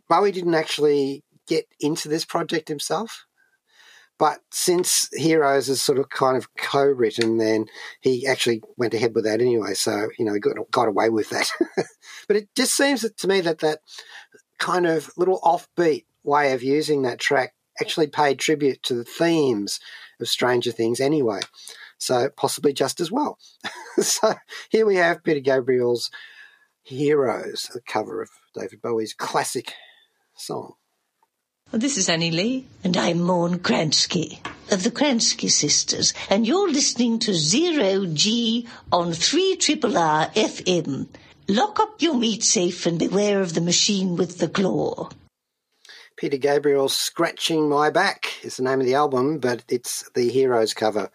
[0.10, 3.26] Bowie didn't actually get into this project himself.
[4.18, 7.68] But since Heroes is sort of kind of co-written, then
[8.02, 9.76] he actually went ahead with that anyway.
[9.76, 11.50] So you know, he got got away with that.
[12.28, 13.80] but it just seems to me that that
[14.58, 19.80] kind of little offbeat way of using that track actually paid tribute to the themes
[20.20, 21.42] of Stranger Things anyway.
[21.98, 23.38] So possibly just as well.
[23.98, 24.36] so
[24.70, 26.10] here we have Peter Gabriel's
[26.82, 29.74] Heroes, a cover of David Bowie's classic
[30.36, 30.74] song.
[31.72, 32.66] This is Annie Lee.
[32.84, 34.40] And I'm Maureen Kransky
[34.72, 36.16] of the Kransky Sisters.
[36.30, 41.08] And you're listening to Zero G on 3 Triple R FM.
[41.48, 45.10] Lock up your meat safe and beware of the machine with the claw.
[46.20, 50.74] Peter Gabriel's Scratching My Back is the name of the album, but it's the Heroes
[50.74, 51.10] cover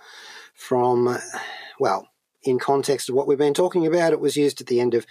[0.55, 1.19] from,
[1.79, 2.09] well,
[2.43, 5.05] in context of what we've been talking about, it was used at the end of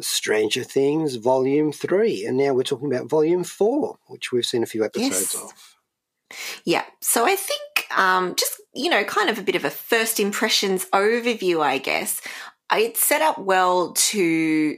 [0.00, 4.66] Stranger Things Volume 3, and now we're talking about Volume 4, which we've seen a
[4.66, 5.34] few episodes yes.
[5.36, 5.76] of.
[6.64, 10.18] Yeah, so I think um, just, you know, kind of a bit of a first
[10.18, 12.20] impressions overview, I guess.
[12.72, 14.76] It's set up well to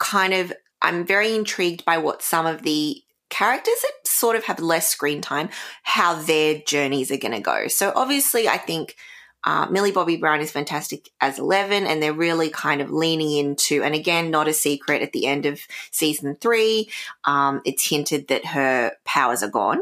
[0.00, 0.52] kind of,
[0.82, 5.22] I'm very intrigued by what some of the characters that sort of have less screen
[5.22, 5.48] time,
[5.82, 7.68] how their journeys are going to go.
[7.68, 8.96] So obviously, I think
[9.44, 13.82] uh, Millie Bobby Brown is fantastic as Eleven, and they're really kind of leaning into,
[13.82, 16.90] and again, not a secret at the end of season three,
[17.24, 19.80] um, it's hinted that her powers are gone.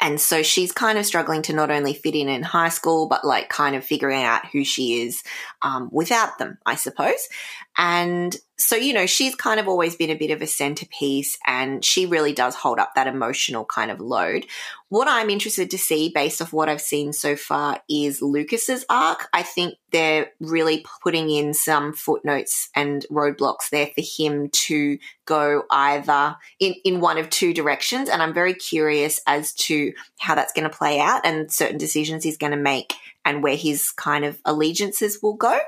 [0.00, 3.24] And so she's kind of struggling to not only fit in in high school, but
[3.24, 5.22] like kind of figuring out who she is
[5.62, 7.28] um, without them, I suppose.
[7.76, 11.84] And so, you know, she's kind of always been a bit of a centerpiece and
[11.84, 14.46] she really does hold up that emotional kind of load.
[14.90, 19.28] What I'm interested to see based off what I've seen so far is Lucas's arc.
[19.32, 25.64] I think they're really putting in some footnotes and roadblocks there for him to go
[25.68, 28.08] either in, in one of two directions.
[28.08, 32.22] And I'm very curious as to how that's going to play out and certain decisions
[32.22, 35.58] he's going to make and where his kind of allegiances will go.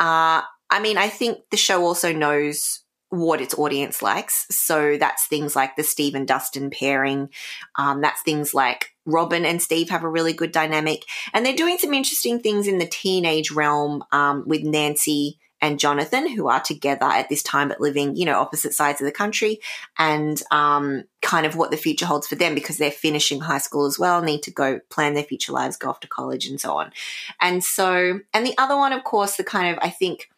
[0.00, 2.80] Uh, I mean, I think the show also knows
[3.10, 4.46] what its audience likes.
[4.50, 7.28] So that's things like the Steve and Dustin pairing.
[7.76, 11.78] Um, that's things like Robin and Steve have a really good dynamic, and they're doing
[11.78, 17.04] some interesting things in the teenage realm um, with Nancy and Jonathan, who are together
[17.04, 19.58] at this time but living, you know, opposite sides of the country,
[19.98, 23.86] and um, kind of what the future holds for them because they're finishing high school
[23.86, 26.76] as well, need to go plan their future lives, go off to college, and so
[26.76, 26.92] on.
[27.40, 30.30] And so, and the other one, of course, the kind of I think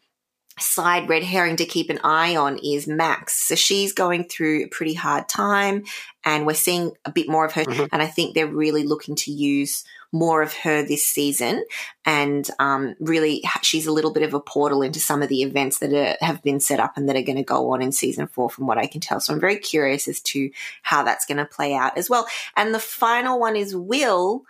[0.59, 3.49] side red herring to keep an eye on is Max.
[3.49, 5.85] So she's going through a pretty hard time
[6.25, 7.65] and we're seeing a bit more of her.
[7.65, 7.89] Mhm.
[7.93, 11.65] And I think they're really looking to use more of her this season.
[12.05, 15.79] And um, really, she's a little bit of a portal into some of the events
[15.79, 18.27] that are, have been set up and that are going to go on in season
[18.27, 19.21] four, from what I can tell.
[19.21, 20.51] So I'm very curious as to
[20.83, 22.27] how that's going to play out as well.
[22.57, 24.45] And the final one is Will,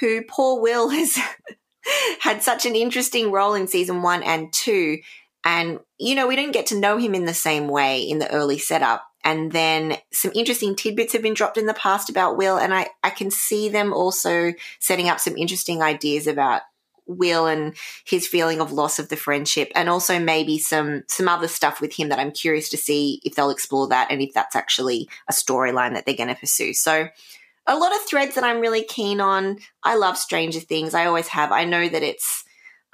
[0.00, 1.18] who poor Will has
[2.20, 4.98] had such an interesting role in season one and two.
[5.48, 8.30] And, you know, we didn't get to know him in the same way in the
[8.30, 9.02] early setup.
[9.24, 12.58] And then some interesting tidbits have been dropped in the past about Will.
[12.58, 16.62] And I, I can see them also setting up some interesting ideas about
[17.06, 21.48] Will and his feeling of loss of the friendship and also maybe some some other
[21.48, 24.54] stuff with him that I'm curious to see if they'll explore that and if that's
[24.54, 26.74] actually a storyline that they're going to pursue.
[26.74, 27.08] So
[27.66, 29.60] a lot of threads that I'm really keen on.
[29.82, 30.92] I love Stranger Things.
[30.92, 31.50] I always have.
[31.50, 32.44] I know that it's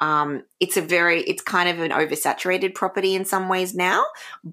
[0.01, 4.05] um, it's a very it's kind of an oversaturated property in some ways now,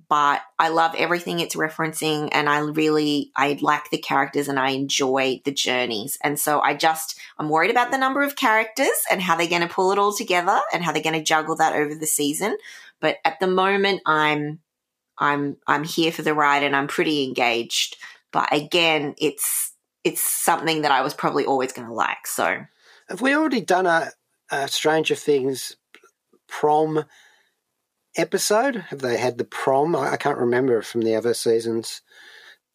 [0.08, 4.70] but I love everything it's referencing and I really I like the characters and I
[4.70, 6.18] enjoy the journeys.
[6.24, 9.68] And so I just I'm worried about the number of characters and how they're going
[9.68, 12.56] to pull it all together and how they're going to juggle that over the season.
[13.00, 14.60] But at the moment I'm
[15.18, 17.98] I'm I'm here for the ride and I'm pretty engaged.
[18.32, 19.72] But again, it's
[20.04, 22.28] it's something that I was probably always going to like.
[22.28, 22.64] So
[23.10, 24.12] Have we already done a,
[24.52, 25.76] a Stranger Things
[26.48, 27.06] prom
[28.18, 28.76] episode?
[28.90, 29.96] Have they had the prom?
[29.96, 32.02] I, I can't remember from the other seasons.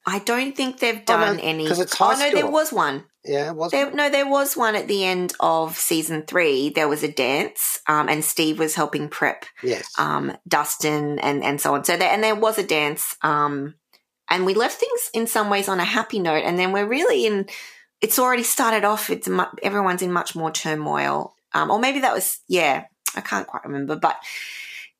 [0.08, 1.66] I don't think they've Oh, no, done any.
[1.66, 3.04] it's oh high no, there was one.
[3.24, 6.70] Yeah, was There, no, there was one at the end of season three.
[6.70, 9.90] There was a dance, um, and Steve was helping prep yes.
[9.98, 11.82] um, Dustin and and so on.
[11.84, 13.74] So there, and there was a dance, um,
[14.30, 17.26] and we left things in some ways on a happy note, and then we're really
[17.26, 17.46] in.
[18.00, 19.10] It's already started off.
[19.10, 22.84] It's mu- everyone's in much more turmoil, um, or maybe that was yeah.
[23.14, 24.16] I can't quite remember, but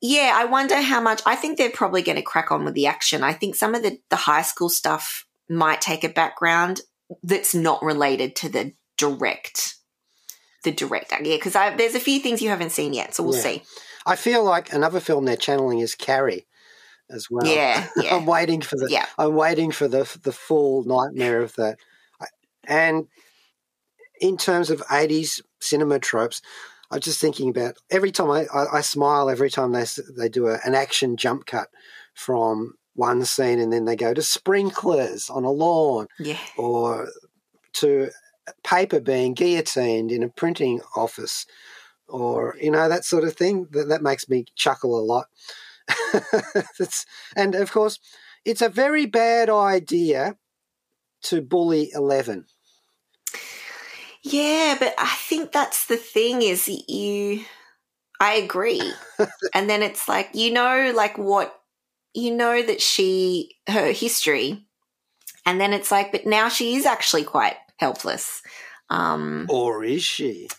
[0.01, 1.21] yeah, I wonder how much.
[1.25, 3.21] I think they're probably going to crack on with the action.
[3.23, 6.81] I think some of the the high school stuff might take a background
[7.23, 9.75] that's not related to the direct
[10.63, 13.41] the direct yeah because there's a few things you haven't seen yet so we'll Yeah.
[13.41, 13.63] see
[14.05, 16.47] I feel like another film they're channeling is Carrie
[17.09, 17.45] as well.
[17.45, 19.05] yeah yeah I'm waiting for the Yeah.
[19.17, 21.77] I'm waiting for the the full nightmare of that.
[22.67, 23.07] And
[24.21, 26.41] in terms of 80s cinema tropes,
[26.89, 30.47] I'm just thinking about every time I, I, I smile every time they they do
[30.47, 31.69] a, an action jump cut
[32.13, 36.37] from one scene and then they go to sprinklers on a lawn yeah.
[36.57, 37.09] or
[37.73, 38.09] to
[38.63, 41.45] paper being guillotined in a printing office
[42.07, 43.67] or you know that sort of thing.
[43.71, 45.27] That, that makes me chuckle a lot.
[47.35, 47.99] And of course
[48.45, 50.37] it's a very bad idea
[51.23, 52.45] to bully 11
[54.31, 57.43] yeah but i think that's the thing is you
[58.19, 58.81] i agree.
[59.53, 61.53] And then it's like you know like what
[62.13, 64.65] you know that she her history
[65.45, 68.41] and then it's like but now she is actually quite helpless.
[68.89, 70.49] Um or is she?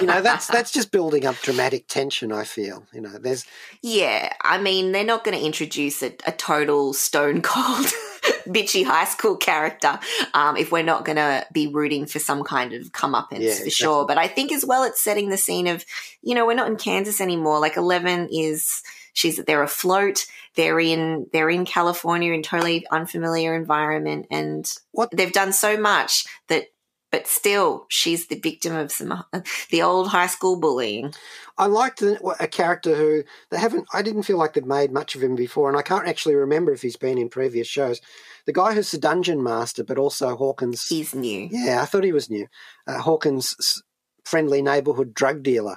[0.00, 2.86] You know that's that's just building up dramatic tension i feel.
[2.92, 3.44] You know there's
[3.82, 7.86] Yeah, I mean, they're not going to introduce a, a total stone cold
[8.48, 9.98] bitchy high school character
[10.34, 13.64] um, if we're not going to be rooting for some kind of comeuppance Yeah, for
[13.64, 13.70] exactly.
[13.70, 14.06] sure.
[14.06, 15.84] But I think as well, it's setting the scene of,
[16.22, 17.60] you know, we're not in Kansas anymore.
[17.60, 20.26] Like Eleven is, she's they're afloat.
[20.54, 26.26] They're in they're in California in totally unfamiliar environment, and What- they've done so much
[26.48, 26.66] that.
[27.12, 29.22] But still, she's the victim of some
[29.70, 31.12] the old high school bullying.
[31.58, 33.86] I liked a character who they haven't.
[33.92, 36.72] I didn't feel like they've made much of him before, and I can't actually remember
[36.72, 38.00] if he's been in previous shows.
[38.46, 40.88] The guy who's the dungeon master, but also Hawkins.
[40.88, 41.48] He's new.
[41.52, 42.48] yeah, I thought he was new.
[42.86, 43.82] Uh, Hawkins'
[44.24, 45.76] friendly neighbourhood drug dealer.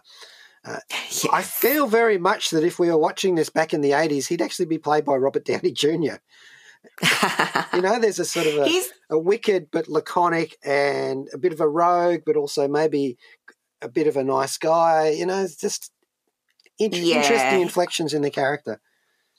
[0.66, 1.28] Yes.
[1.34, 4.42] I feel very much that if we were watching this back in the eighties, he'd
[4.42, 6.16] actually be played by Robert Downey Jr.
[7.74, 11.60] You know, there's a sort of a, a wicked but laconic and a bit of
[11.62, 13.18] a rogue, but also maybe
[13.82, 15.10] a bit of a nice guy.
[15.10, 15.92] You know, it's just
[16.80, 17.18] in- Yeah.
[17.18, 18.80] interesting inflections in the character.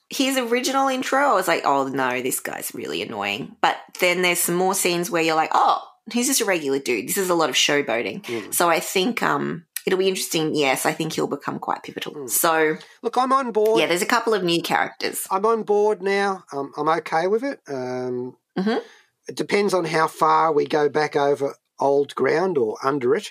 [0.09, 3.57] his original intro, I was like, oh no, this guy's really annoying.
[3.61, 5.83] But then there's some more scenes where you're like, oh,
[6.13, 7.09] he's just a regular dude.
[7.09, 8.23] This is a lot of showboating.
[8.23, 8.55] Mm.
[8.55, 10.55] So I think um, it'll be interesting.
[10.55, 12.13] Yes, I think he'll become quite pivotal.
[12.13, 12.29] Mm.
[12.31, 13.81] So Look, I'm on board.
[13.81, 15.27] yeah, there's a couple of new characters.
[15.31, 16.45] I'm on board now.
[16.53, 17.61] Um, I'm okay with it.
[17.69, 18.83] Um, Mhm.
[19.29, 23.31] it depends on how far we go back over old ground or under it.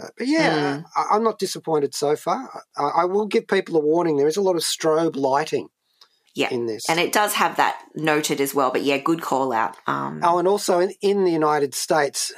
[0.00, 2.62] Uh, but yeah, I, I'm not disappointed so far.
[2.76, 4.16] I, I will give people a warning.
[4.16, 5.68] There is a lot of strobe lighting
[6.34, 6.48] Yeah.
[6.50, 6.88] in this.
[6.88, 9.76] And it does have that noted as well, but yeah, good call out.
[9.88, 12.32] Um, Oh, and also in, in the United States,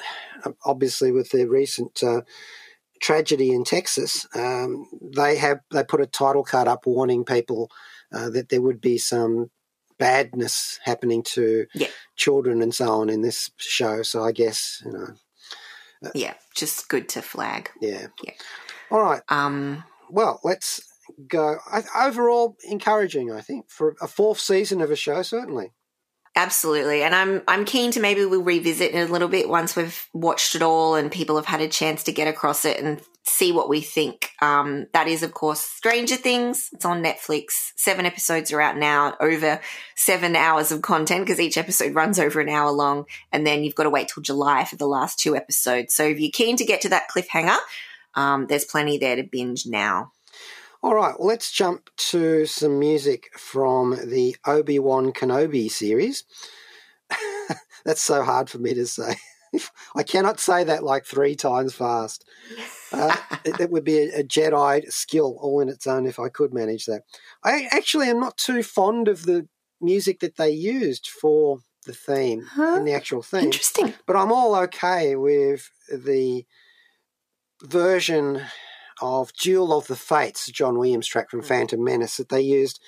[0.64, 2.22] obviously with the recent uh,
[3.02, 7.68] tragedy in Texas, um, they have they put a title card up warning people
[8.14, 9.50] uh, that there would be some
[9.98, 11.88] badness happening to Yeah.
[12.16, 14.02] children and so on in this show.
[14.02, 17.70] So I guess you know, yeah, just good to flag.
[17.80, 18.06] yeah.
[18.24, 18.32] Yeah.
[18.90, 19.22] All right.
[19.28, 20.80] Um, Well, let's
[21.28, 21.56] go.
[21.70, 23.30] I, overall, encouraging.
[23.32, 25.72] I think for a fourth season of a show, certainly.
[26.34, 27.02] Absolutely.
[27.02, 30.54] And I'm I'm keen to maybe we'll revisit it a little bit once we've watched
[30.54, 33.68] it all and people have had a chance to get across it and see what
[33.68, 34.30] we think.
[34.40, 36.70] Um, that is of course Stranger Things.
[36.72, 37.72] It's on Netflix.
[37.76, 39.60] Seven episodes are out now, over
[39.94, 43.04] seven hours of content because each episode runs over an hour long.
[43.30, 45.94] And then you've got to wait till July for the last two episodes.
[45.94, 47.58] So if you're keen to get to that cliffhanger,
[48.14, 50.12] um, there's plenty there to binge now.
[50.82, 56.24] All right, well, let's jump to some music from the Obi Wan Kenobi series.
[57.84, 59.14] That's so hard for me to say.
[59.94, 62.24] I cannot say that like three times fast.
[62.94, 63.16] Uh,
[63.46, 66.52] it, it would be a, a Jedi skill all in its own if I could
[66.52, 67.04] manage that.
[67.42, 69.48] I actually am not too fond of the
[69.80, 72.74] music that they used for the theme Huh?
[72.76, 73.44] in the actual theme.
[73.44, 73.94] Interesting.
[74.06, 76.44] But I'm all okay with the
[77.62, 78.42] version
[79.02, 81.48] of Duel of the Fates, John Williams track from mm-hmm.
[81.48, 82.80] Phantom Menace, that they used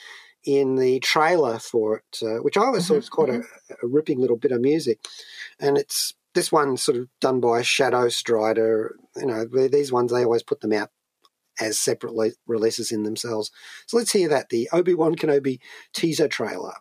[0.45, 3.15] in the trailer for it, uh, which I always thought was mm-hmm.
[3.15, 3.87] quite a, mm-hmm.
[3.87, 5.01] a ripping little bit of music.
[5.59, 8.97] And it's this one sort of done by Shadow Strider.
[9.17, 10.91] You know, these ones, they always put them out
[11.61, 13.51] as separate le- releases in themselves.
[13.87, 15.61] So let's hear that the Obi Wan Kenobi
[15.93, 16.75] teaser trailer.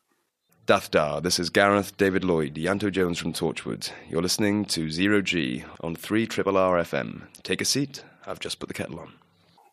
[0.65, 3.91] Dathda, this is Gareth David Lloyd, Ianto Jones from Torchwood.
[4.09, 7.23] You're listening to Zero G on 3 Triple R FM.
[7.43, 9.11] Take a seat, I've just put the kettle on.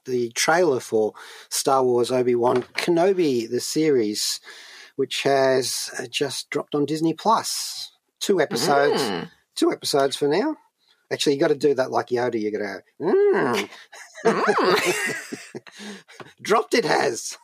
[0.04, 1.14] The trailer for
[1.48, 4.40] Star Wars Obi Wan Kenobi, the series,
[4.96, 7.92] which has uh, just dropped on Disney Plus.
[8.20, 9.02] Two episodes.
[9.02, 9.30] Mm.
[9.54, 10.56] Two episodes for now.
[11.12, 12.40] Actually, you got to do that like Yoda.
[12.40, 13.68] You got to go.
[14.24, 15.68] Mm.
[16.42, 17.36] Dropped it has.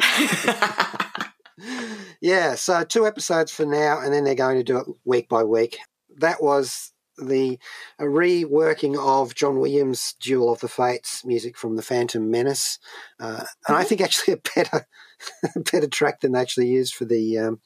[2.20, 5.44] yeah, so two episodes for now, and then they're going to do it week by
[5.44, 5.78] week.
[6.18, 7.58] That was the
[7.98, 12.78] a reworking of John Williams' Duel of the Fates music from the Phantom Menace,
[13.20, 14.86] uh, and I think actually a better
[15.56, 17.60] better track than they actually used for the um,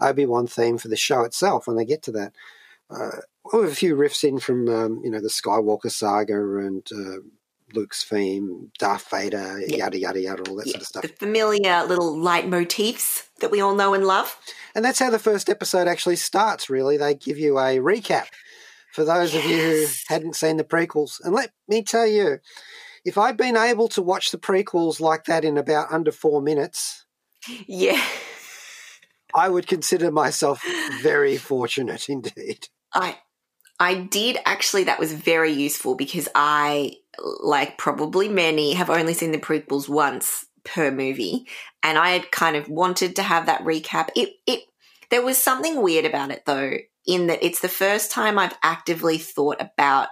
[0.00, 1.66] Obi Wan theme for the show itself.
[1.66, 2.32] When they get to that,
[2.90, 3.20] uh,
[3.52, 6.86] with a few riffs in from um, you know the Skywalker saga and.
[6.92, 7.20] Uh,
[7.74, 9.76] Luke's theme, Darth Vader, Yeah.
[9.76, 11.02] yada yada yada, all that Yeah, sort of stuff.
[11.02, 14.38] the familiar little leitmotifs that we all know and love.
[14.74, 16.96] And that's how the first episode actually starts, really.
[16.96, 18.28] They give you a recap
[18.92, 21.20] for those of you who hadn't seen the prequels.
[21.22, 22.38] And let me tell you,
[23.04, 27.06] if I'd been able to watch the prequels like that in about under four minutes,
[27.66, 28.00] Yeah.
[29.34, 30.62] I would consider myself
[31.02, 32.68] very fortunate indeed.
[32.94, 33.18] I
[33.78, 36.96] I did actually that was very useful because I
[37.40, 41.46] like probably many have only seen the prequels once per movie
[41.82, 44.08] and I had kind of wanted to have that recap.
[44.16, 44.60] It it
[45.10, 46.72] there was something weird about it though
[47.08, 50.08] in that it's the first time I've actively thought about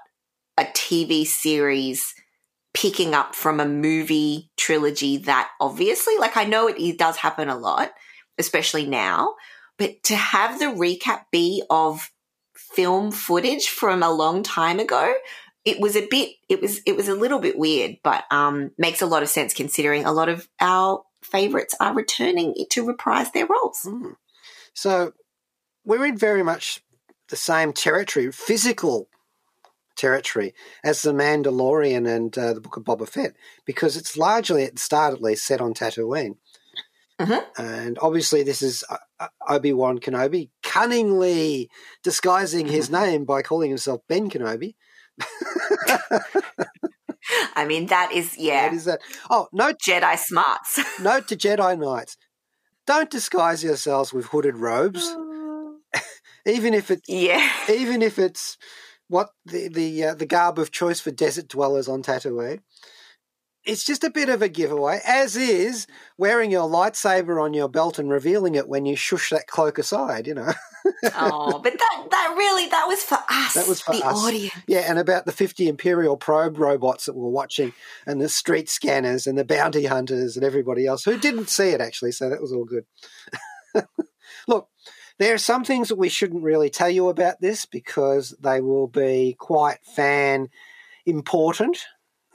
[0.58, 2.14] a TV series
[2.74, 7.48] picking up from a movie trilogy that obviously like I know it, it does happen
[7.48, 7.92] a lot
[8.38, 9.34] especially now
[9.78, 12.10] but to have the recap be of
[12.54, 15.14] film footage from a long time ago
[15.64, 19.00] it was a bit it was it was a little bit weird but um makes
[19.00, 23.46] a lot of sense considering a lot of our favorites are returning to reprise their
[23.46, 24.10] roles Hmm.
[24.74, 25.12] So
[25.86, 26.82] we're in very much
[27.28, 29.08] the same territory, physical
[29.96, 33.34] territory, as The Mandalorian and uh, the Book of Boba Fett,
[33.64, 36.36] because it's largely, at the start at least, set on Tatooine.
[37.18, 37.44] Mhm.
[37.56, 41.70] And obviously, this is uh, Obi Wan Kenobi cunningly
[42.02, 44.74] disguising his name by calling himself Ben Kenobi.
[47.56, 49.00] i mean that is yeah What is that?
[49.30, 52.18] Oh, note, jedi smarts note to Jedi Knights
[52.86, 55.16] don't disguise yourselves with hooded robes,
[56.46, 58.56] even if it yeah even if it's
[59.08, 62.60] what the the uh, the garb of choice for desert dwellers on Tatooine.
[63.64, 67.98] It's just a bit of a giveaway, as is wearing your lightsaber on your belt
[67.98, 70.28] and revealing it when you shush that cloak aside.
[70.28, 70.52] You know,
[71.16, 74.16] oh but that that really that was for us That was for the us.
[74.24, 74.84] audience yeah.
[74.88, 77.72] And about the fifty Imperial probe robots that we're watching,
[78.06, 81.80] and the street scanners, and the bounty hunters, and everybody else who didn't see it
[81.80, 82.12] actually.
[82.12, 82.84] So that was all good.
[84.46, 84.68] Look,
[85.18, 88.86] There are some things that we shouldn't really tell you about this because they will
[88.86, 90.48] be quite fan
[91.06, 91.78] important.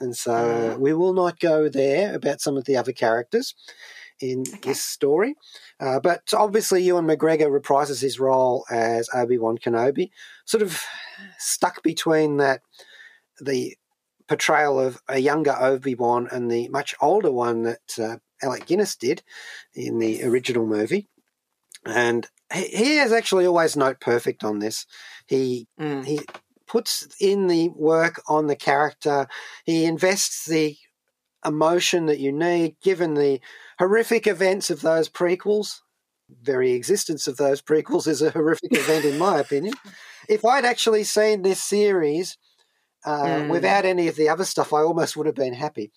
[0.00, 3.54] And so we will not go there about some of the other characters
[4.20, 5.34] in this story.
[5.78, 10.10] Uh, but obviously, Ewan McGregor reprises his role as Obi Wan Kenobi,
[10.44, 10.82] sort of
[11.38, 12.62] stuck between that
[13.40, 13.76] the
[14.28, 18.96] portrayal of a younger Obi Wan and the much older one that uh, Alec Guinness
[18.96, 19.22] did
[19.74, 21.08] in the original movie.
[21.84, 24.86] And he, he is actually always note perfect on this.
[25.26, 26.04] He Mm.
[26.04, 26.20] he
[26.66, 29.26] puts in the work on the character.
[29.64, 30.76] He invests the
[31.44, 33.40] emotion that you need, given the
[33.78, 35.80] horrific events of those prequels.
[36.42, 39.74] Very existence of those prequels is a horrific event, in my opinion.
[40.28, 42.38] If I'd actually seen this series
[43.04, 43.48] uh, Mm.
[43.50, 45.90] without any of the other stuff, I almost would have been happy.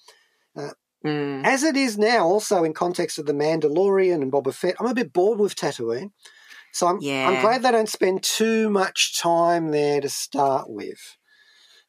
[1.06, 1.46] Mm.
[1.46, 4.94] As it is now, also in context of the Mandalorian and Boba Fett, I'm a
[4.96, 6.12] bit bored with Tatooine.
[6.76, 7.00] So I'm,
[7.30, 11.00] I'm glad they don't spend too much time there to start with.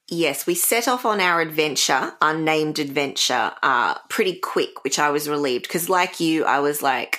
[0.09, 5.29] Yes, we set off on our adventure, unnamed adventure, uh, pretty quick, which I was
[5.29, 7.19] relieved because, like you, I was like,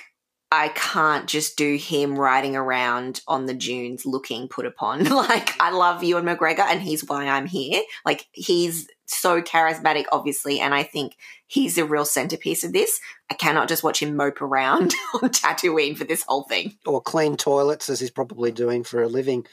[0.49, 5.03] I can't just do him riding around on the dunes looking put upon.
[5.09, 7.81] like, I love Ewan McGregor and he's why I'm here.
[8.05, 11.15] Like, he's so charismatic, obviously, and I think
[11.47, 12.99] he's the real centerpiece of this.
[13.31, 16.77] I cannot just watch him mope around on Tatooine for this whole thing.
[16.85, 19.47] Or clean toilets, as he's probably doing for a living.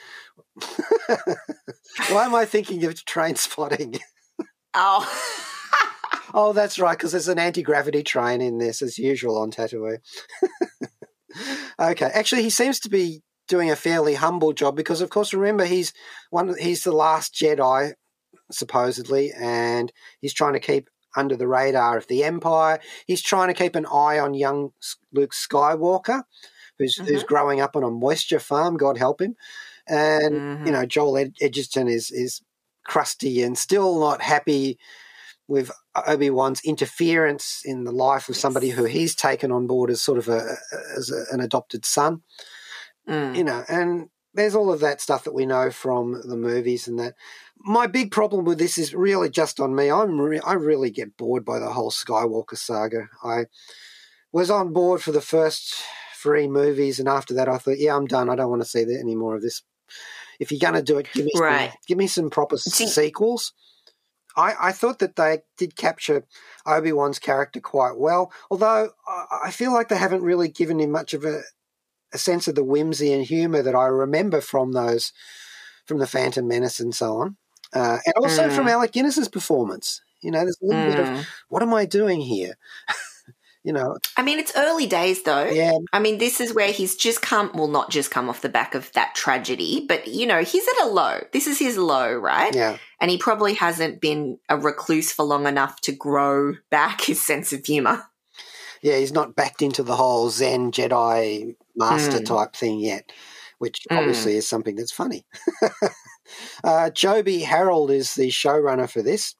[2.09, 4.00] Why am I thinking of Trainspotting?
[4.76, 5.09] Oh.
[6.34, 9.98] Oh, that's right, because there's an anti gravity train in this, as usual, on Tatooine.
[11.78, 15.64] okay, actually, he seems to be doing a fairly humble job because, of course, remember
[15.64, 15.92] he's
[16.30, 16.57] one.
[16.59, 17.92] He's the last Jedi,
[18.51, 22.80] supposedly, and he's trying to keep under the radar of the Empire.
[23.07, 24.70] He's trying to keep an eye on young
[25.12, 26.24] Luke Skywalker,
[26.78, 28.76] who's who's growing up on a moisture farm.
[28.76, 29.36] God help him.
[29.86, 30.66] And Mhm.
[30.66, 32.42] you know, Joel Ed- Edgerton is is
[32.84, 34.78] crusty and still not happy
[35.47, 35.70] with
[36.07, 40.18] Obi Wan's interference in the life of somebody who he's taken on board as sort
[40.18, 40.57] of a
[40.97, 42.22] as a, an adopted son.
[43.09, 43.36] Mm.
[43.36, 46.99] You know, and there's all of that stuff that we know from the movies and
[46.99, 47.14] that.
[47.59, 49.91] My big problem with this is really just on me.
[49.91, 53.09] I'm re- I really get bored by the whole Skywalker saga.
[53.22, 53.47] I
[54.32, 55.74] was on board for the first
[56.20, 58.28] three movies, and after that, I thought, yeah, I'm done.
[58.28, 59.62] I don't want to see any more of this.
[60.41, 61.70] If you're going to do it, give me Right.
[61.70, 63.53] some, give me some proper See- sequels.
[64.37, 66.26] I, I thought that they did capture
[66.66, 70.91] Obi Wan's character quite well, although I, I feel like they haven't really given him
[70.91, 71.43] much of a,
[72.14, 75.12] a sense of the whimsy and humour that I remember from those,
[75.84, 77.36] from the Phantom Menace and so on,
[77.74, 78.52] uh, and also Mm.
[78.56, 80.00] from Alec Guinness's performance.
[80.22, 81.26] You know, there's a little bit of Mm.
[81.48, 82.54] what am I doing here?
[83.64, 85.44] you know, I mean, it's early days though.
[85.46, 88.48] yeah, I mean, this is where he's just come, well, not just come off the
[88.48, 91.20] back of that tragedy, but you know, he's at a low.
[91.32, 92.54] This is his low, right?
[92.54, 97.24] yeah, And he probably hasn't been a recluse for long enough to grow back his
[97.24, 98.04] sense of humor.
[98.82, 98.96] yeah.
[98.98, 102.24] He's not backed into the whole Zen Jedi master Mm.
[102.26, 103.10] type thing yet,
[103.58, 103.98] which Mm.
[103.98, 105.24] obviously is something that's funny.
[106.64, 109.34] uh, Joby Harold is the showrunner for this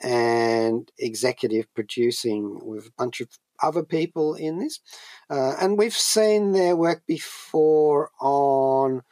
[0.00, 3.28] and executive producing with a bunch of
[3.62, 4.80] other people in this.
[5.30, 9.02] Uh, and we've seen their work before on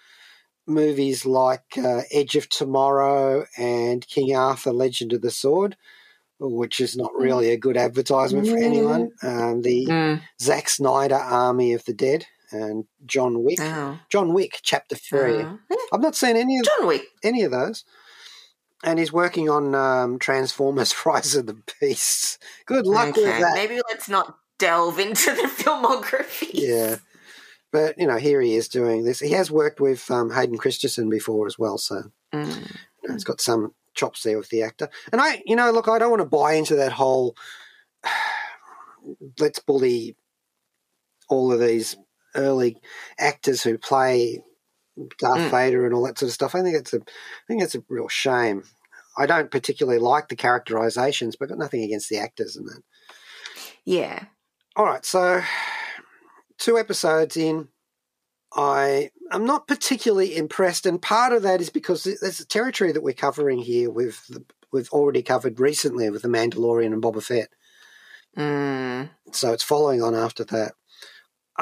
[0.67, 5.77] movies like uh, Edge of Tomorrow and King Arthur Legend of the Sword,
[6.41, 9.11] which is not really a good advertisement for anyone.
[9.23, 10.23] Um, the Mm.
[10.41, 13.59] Zack Snyder Army of the Dead and John Wick.
[13.61, 13.99] Oh.
[14.09, 15.21] John Wick, Chapter 3.
[15.43, 15.59] Oh.
[15.93, 17.03] I've not seen any of John Wick.
[17.23, 17.85] any of those.
[18.83, 22.39] And he's working on um, Transformers: Rise of the Beasts.
[22.67, 23.55] Good luck with that.
[23.55, 26.51] Maybe let's not delve into the filmography.
[26.55, 26.97] Yeah,
[27.73, 29.21] but you know, here he is doing this.
[29.21, 32.47] He has worked with um, Hayden Christensen before as well, so Mm.
[33.03, 34.89] you know, he's got some chops there with the actor.
[35.13, 37.35] And I, you know, look, I don't want to buy into that whole
[39.39, 40.17] let's bully
[41.29, 41.97] all of these
[42.35, 42.79] early
[43.19, 44.43] actors who play
[45.19, 45.51] Darth Mm.
[45.51, 46.55] Vader and all that sort of stuff.
[46.55, 48.65] I think it's a, I think it's a real shame.
[49.17, 52.83] I don't particularly like the characterizations, but got nothing against the actors and that.
[53.85, 54.25] Yeah.
[54.77, 55.43] All right, so
[56.59, 57.69] two episodes in,
[58.55, 63.03] I am not particularly impressed, and part of that is because there's a territory that
[63.03, 67.49] we're covering here with the, we've already covered recently with the Mandalorian and Boba Fett,
[68.37, 69.11] Mm.
[69.33, 70.73] so it's following on after that.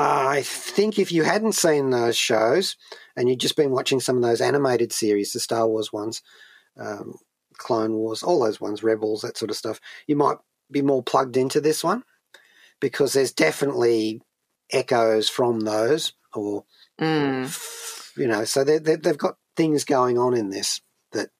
[0.01, 2.77] I think if you hadn't seen those shows
[3.17, 6.23] and you'd just been watching some of those animated series, the Star Wars ones,
[6.79, 7.17] um,
[7.57, 10.37] Clone Wars, all those ones, Rebels, that sort of stuff, you might
[10.71, 12.05] be more plugged into this one
[12.81, 14.23] because there's definitely
[14.73, 16.65] echoes from those or
[17.01, 18.17] Mm.
[18.17, 20.81] you know, so they, they've got things going on in this
[21.13, 21.31] that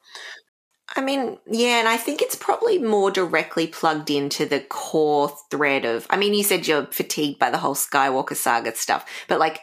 [0.97, 5.85] I mean, yeah, and I think it's probably more directly plugged into the core thread
[5.85, 6.07] of.
[6.09, 9.63] I mean, you said you're fatigued by the whole Skywalker saga stuff, but like,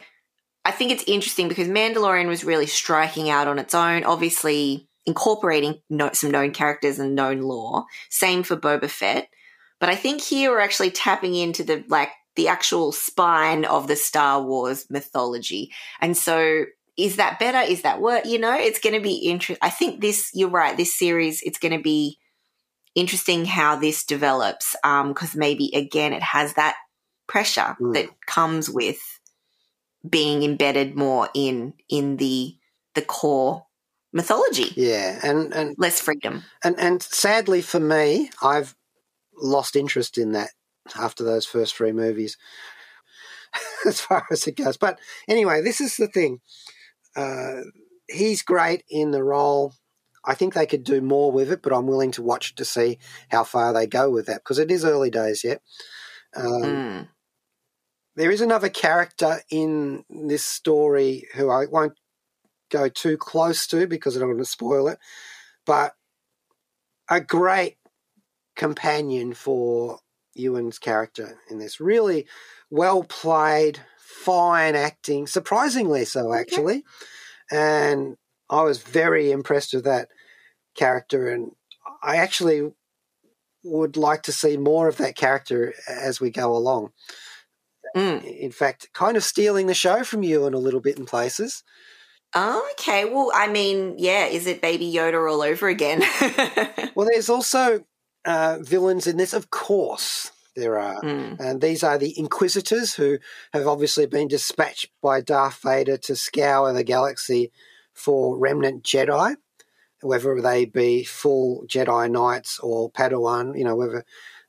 [0.64, 5.80] I think it's interesting because Mandalorian was really striking out on its own, obviously incorporating
[6.12, 7.84] some known characters and known lore.
[8.08, 9.28] Same for Boba Fett,
[9.80, 13.96] but I think here we're actually tapping into the like the actual spine of the
[13.96, 16.66] Star Wars mythology, and so
[16.96, 17.58] is that better?
[17.60, 18.54] Is that what you know?
[18.54, 19.58] It's going to be interesting.
[19.62, 20.30] I think this.
[20.34, 20.76] You're right.
[20.76, 22.18] This series, it's going to be
[22.94, 24.74] interesting how this develops.
[24.82, 26.76] Um, because maybe again, it has that
[27.26, 27.94] pressure Mm.
[27.94, 28.98] that comes with
[30.08, 32.56] being embedded more in in the
[32.94, 33.66] the core
[34.12, 34.72] mythology.
[34.76, 36.44] yeah, and and Less freedom.
[36.64, 38.74] and and sadly for me, I've
[39.36, 40.50] lost interest in that
[40.96, 42.38] after those first three movies,
[43.86, 44.76] as far as it goes.
[44.76, 46.40] But anyway, this is the thing.
[47.16, 47.62] Uh,
[48.08, 49.72] he's great in the role.
[50.24, 52.98] I think they could do more with it, but I'm willing to watch to see
[53.30, 55.62] how far they go with that because it is early days yet.
[56.34, 57.08] Um, Mm.
[58.16, 61.94] there is another character in this story who I won't
[62.70, 64.98] go too close to because I don't want to spoil it,
[65.64, 65.94] but
[67.08, 67.76] a great
[68.56, 70.00] companion for
[70.34, 71.80] Ewan's character in this.
[71.80, 72.26] Really
[72.70, 76.84] well played, fine acting, surprisingly so, actually.
[77.50, 78.16] And
[78.48, 80.08] I was very impressed with that
[80.74, 81.52] character, and
[82.02, 82.72] I actually
[83.64, 86.92] would like to see more of that character as we go along
[87.96, 88.22] Mm.
[88.24, 91.62] in fact, kind of stealing the show from Ewan a little bit in places.
[92.34, 93.06] Oh, okay.
[93.06, 94.26] Well, I mean, yeah.
[94.26, 96.02] Is it Baby Yoda all over again?
[96.94, 97.84] Well, there's also
[98.24, 100.32] uh, villains in this, of course.
[100.56, 101.00] There are.
[101.02, 101.38] Mm.
[101.38, 103.18] And these are the Inquisitors, who
[103.52, 107.52] have obviously been dispatched by Darth Vader to scour the galaxy
[107.92, 109.36] for remnant Jedi,
[110.00, 114.04] whether they be full Jedi Knights or Padawan, you know, whether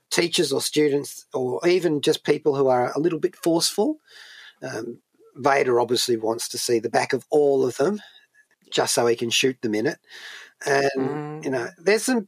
[0.10, 4.00] teachers or students or even just people who are a little bit forceful.
[4.62, 5.00] Um,
[5.36, 8.02] Vader obviously wants to see the back of all of them
[8.72, 10.00] just so he can shoot them in it.
[10.66, 11.44] And, Mm.
[11.44, 12.28] you know, there's some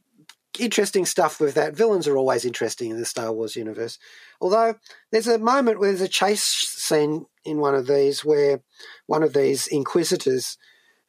[0.60, 1.74] interesting stuff with that.
[1.74, 3.98] Villains are always interesting in the Star Wars universe.
[4.40, 4.76] Although
[5.10, 8.62] there's a moment where there's a chase scene in one of these where
[9.06, 10.58] one of these Inquisitors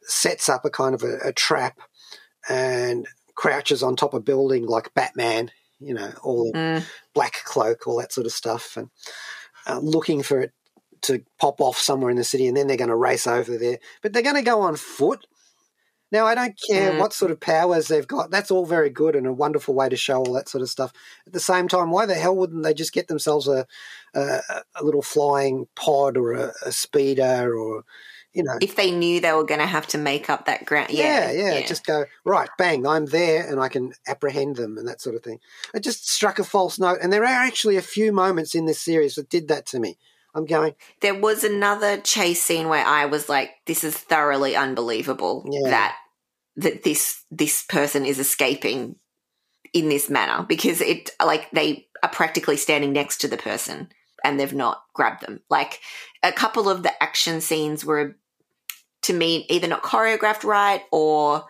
[0.04, 1.80] sets up a kind of a, a trap
[2.50, 6.84] and crouches on top of a building like Batman, you know, all in Mm.
[7.14, 8.90] black cloak, all that sort of stuff, and
[9.68, 10.52] uh, looking for it
[11.02, 13.80] to pop off somewhere in the city, and then they're going to race over there.
[14.02, 15.26] But they're going to go on foot.
[16.12, 17.00] Now, I don't care Mm.
[17.00, 18.32] what sort of powers they've got.
[18.32, 20.92] That's all very good and a wonderful way to show all that sort of stuff.
[21.26, 23.66] At the same time, why the hell wouldn't they just get themselves a
[24.14, 24.42] a,
[24.76, 27.86] a little flying pod or a, a speeder or,
[28.34, 30.90] you know, If they knew they were going to have to make up that ground,
[30.92, 32.86] yeah, yeah, yeah, Just go right, bang!
[32.86, 35.40] I'm there, and I can apprehend them and that sort of thing.
[35.74, 38.82] It just struck a false note, and there are actually a few moments in this
[38.82, 39.98] series that did that to me.
[40.34, 45.46] I'm going, there was another chase scene where I was like, "This is thoroughly unbelievable
[45.52, 45.70] Yeah.
[45.70, 45.96] that
[46.58, 48.96] that this this person is escaping
[49.74, 53.90] in this manner because it like they are practically standing next to the person
[54.24, 55.42] and they've not grabbed them.
[55.50, 55.80] Like
[56.24, 58.18] a couple of the action scenes were
[59.04, 61.46] to me either not choreographed right or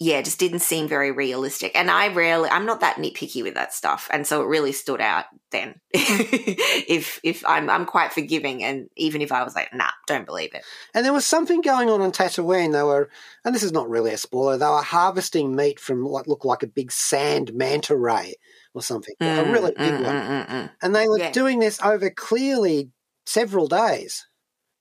[0.00, 1.70] yeah, just didn't seem very realistic.
[1.76, 5.00] And I rarely, I'm not that nitpicky with that stuff, and so it really stood
[5.00, 5.80] out then.
[5.92, 10.52] if if I'm I'm quite forgiving, and even if I was like, nah, don't believe
[10.54, 10.64] it.
[10.94, 12.72] and there was something going on on Tatooine.
[12.72, 13.08] They were,
[13.44, 14.56] and this is not really a spoiler.
[14.58, 18.34] They were harvesting meat from what looked like a big sand manta ray
[18.74, 21.30] or something, a really big Mm, one, mm, mm, mm, and they were Yeah.
[21.30, 22.90] doing this over clearly
[23.26, 24.26] several days.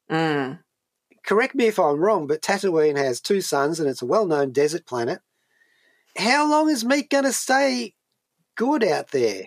[0.09, 0.59] mm.
[1.25, 4.51] Correct me if I'm wrong, but Tatooine has two suns and it's a well known
[4.51, 5.19] desert planet.
[6.17, 7.95] How long is meat going to stay
[8.55, 9.45] good out there?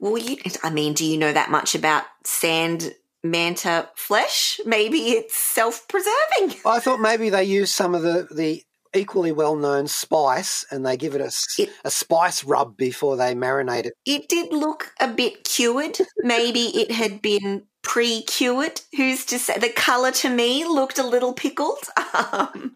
[0.00, 4.58] Well, you, I mean, do you know that much about sand manta flesh?
[4.64, 6.58] Maybe it's self preserving.
[6.66, 8.62] I thought maybe they use some of the, the
[8.94, 13.34] equally well known spice and they give it a, It- a spice rub before they
[13.34, 13.94] marinate it.
[14.06, 15.98] It did look a bit cured.
[16.18, 18.80] Maybe it had been pre cured.
[18.96, 19.58] Who's to say?
[19.58, 21.78] The colour to me looked a little pickled.
[22.14, 22.74] Um,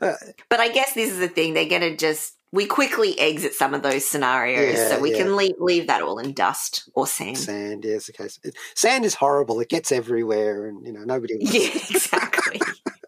[0.00, 0.14] Uh,
[0.48, 1.52] but I guess this is the thing.
[1.54, 2.34] They're going to just.
[2.52, 5.18] We quickly exit some of those scenarios, Yeah, so we yeah.
[5.18, 7.36] can leave, leave that all in dust or sand.
[7.36, 8.38] Sand, yes, case.
[8.74, 9.60] Sand is horrible.
[9.60, 11.34] It gets everywhere, and you know nobody.
[11.40, 12.60] wants Yeah, exactly.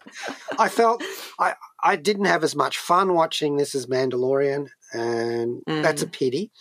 [0.59, 1.01] I felt
[1.39, 5.81] I I didn't have as much fun watching this as Mandalorian, and Mm.
[5.83, 6.51] that's a pity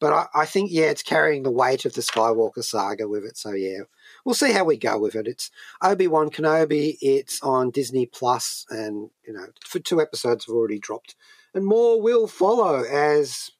[0.00, 3.36] But I, I think, yeah, it's carrying the weight of the Skywalker saga with it.
[3.36, 3.80] So, yeah,
[4.24, 5.26] we'll see how we go with it.
[5.26, 5.50] It's
[5.82, 6.96] Obi Wan Kenobi.
[7.00, 11.16] It's on Disney Plus, and you know, for two episodes have already dropped,
[11.54, 13.50] and more will follow as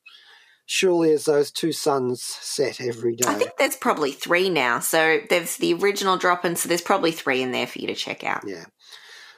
[0.66, 3.28] surely as those two suns set every day.
[3.28, 4.80] I think there's probably three now.
[4.80, 7.94] So there's the original drop, and so there's probably three in there for you to
[7.94, 8.42] check out.
[8.46, 8.66] Yeah.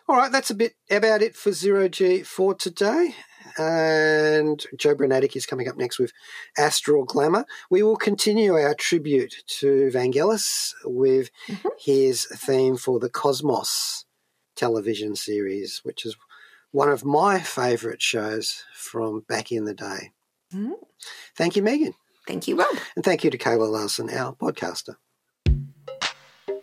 [0.08, 3.14] All right, that's a bit about it for Zero G for today.
[3.58, 6.12] And Joe Brunatic is coming up next with
[6.56, 7.44] Astral Glamour.
[7.70, 11.70] We will continue our tribute to Vangelis with Mhm.
[11.78, 14.04] his theme for the Cosmos
[14.56, 16.16] television series, which is
[16.72, 20.12] one of my favourite shows from back in the day.
[20.52, 20.74] Mhm.
[21.36, 21.94] Thank you, Megan.
[22.26, 22.76] Thank you, Rob.
[22.94, 24.96] And thank you to Kayla Larson, our podcaster.